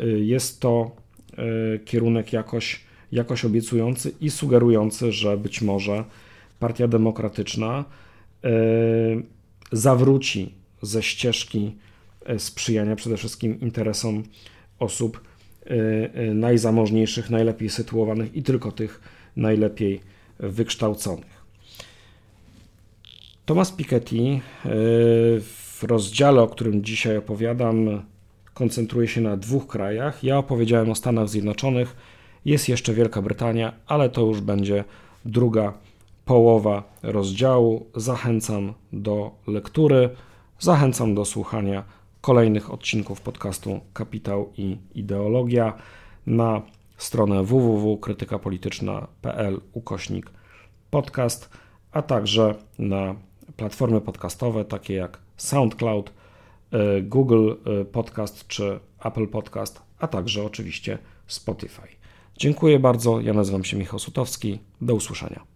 e, 0.01 0.07
jest 0.07 0.61
to 0.61 0.91
kierunek 1.85 2.33
jakoś, 2.33 2.85
jakoś 3.12 3.44
obiecujący 3.44 4.12
i 4.20 4.30
sugerujący, 4.30 5.12
że 5.12 5.36
być 5.36 5.62
może 5.62 6.04
Partia 6.59 6.88
Demokratyczna 6.88 7.84
zawróci 9.72 10.54
ze 10.82 11.02
ścieżki 11.02 11.76
sprzyjania 12.38 12.96
przede 12.96 13.16
wszystkim 13.16 13.61
interesom 13.61 14.22
osób 14.78 15.20
najzamożniejszych, 16.34 17.30
najlepiej 17.30 17.70
sytuowanych 17.70 18.34
i 18.34 18.42
tylko 18.42 18.72
tych 18.72 19.00
najlepiej 19.36 20.00
wykształconych. 20.38 21.36
Thomas 23.46 23.72
Piketty 23.72 24.40
w 25.40 25.78
rozdziale, 25.82 26.42
o 26.42 26.48
którym 26.48 26.84
dzisiaj 26.84 27.16
opowiadam, 27.16 28.02
koncentruje 28.54 29.09
się 29.09 29.20
na 29.20 29.36
dwóch 29.36 29.66
krajach. 29.66 30.24
Ja 30.24 30.38
opowiedziałem 30.38 30.90
o 30.90 30.94
Stanach 30.94 31.28
Zjednoczonych, 31.28 31.96
jest 32.47 32.68
jeszcze 32.68 32.94
Wielka 32.94 33.22
Brytania, 33.22 33.72
ale 33.86 34.11
to 34.11 34.20
już 34.20 34.40
będzie 34.40 34.84
druga 35.24 35.72
połowa 36.24 36.82
rozdziału. 37.03 37.86
Zachęcam 37.94 38.74
do 38.92 39.30
lektury, 39.47 40.11
zachęcam 40.59 41.14
do 41.14 41.24
słuchania 41.24 41.84
kolejnych 42.20 42.72
odcinków 42.72 43.20
podcastu 43.20 43.80
Kapitał 43.92 44.53
i 44.57 44.76
Ideologia 44.94 45.72
na 46.26 46.62
stronę 46.97 47.44
www.krytykapolityczna.pl 47.44 49.61
ukośnik 49.72 50.30
podcast, 50.90 51.51
a 51.92 52.03
także 52.03 52.55
na 52.78 53.14
platformy 53.57 54.01
podcastowe 54.01 54.64
takie 54.64 54.94
jak 54.94 55.18
SoundCloud, 55.36 56.12
e, 56.70 57.03
Google 57.03 57.51
e, 57.51 57.55
Podcast 57.84 58.47
czy 58.47 58.80
Apple 59.05 59.28
Podcast, 59.28 59.82
a 59.99 60.09
także 60.09 60.44
oczywiście 60.44 60.99
Spotify. 61.26 61.95
Dziękuję 62.37 62.78
bardzo. 62.78 63.20
Ja 63.20 63.32
nazywam 63.32 63.64
się 63.64 63.76
Michał 63.76 63.99
Sutowski. 63.99 64.59
Do 64.80 64.95
usłyszenia. 64.95 65.55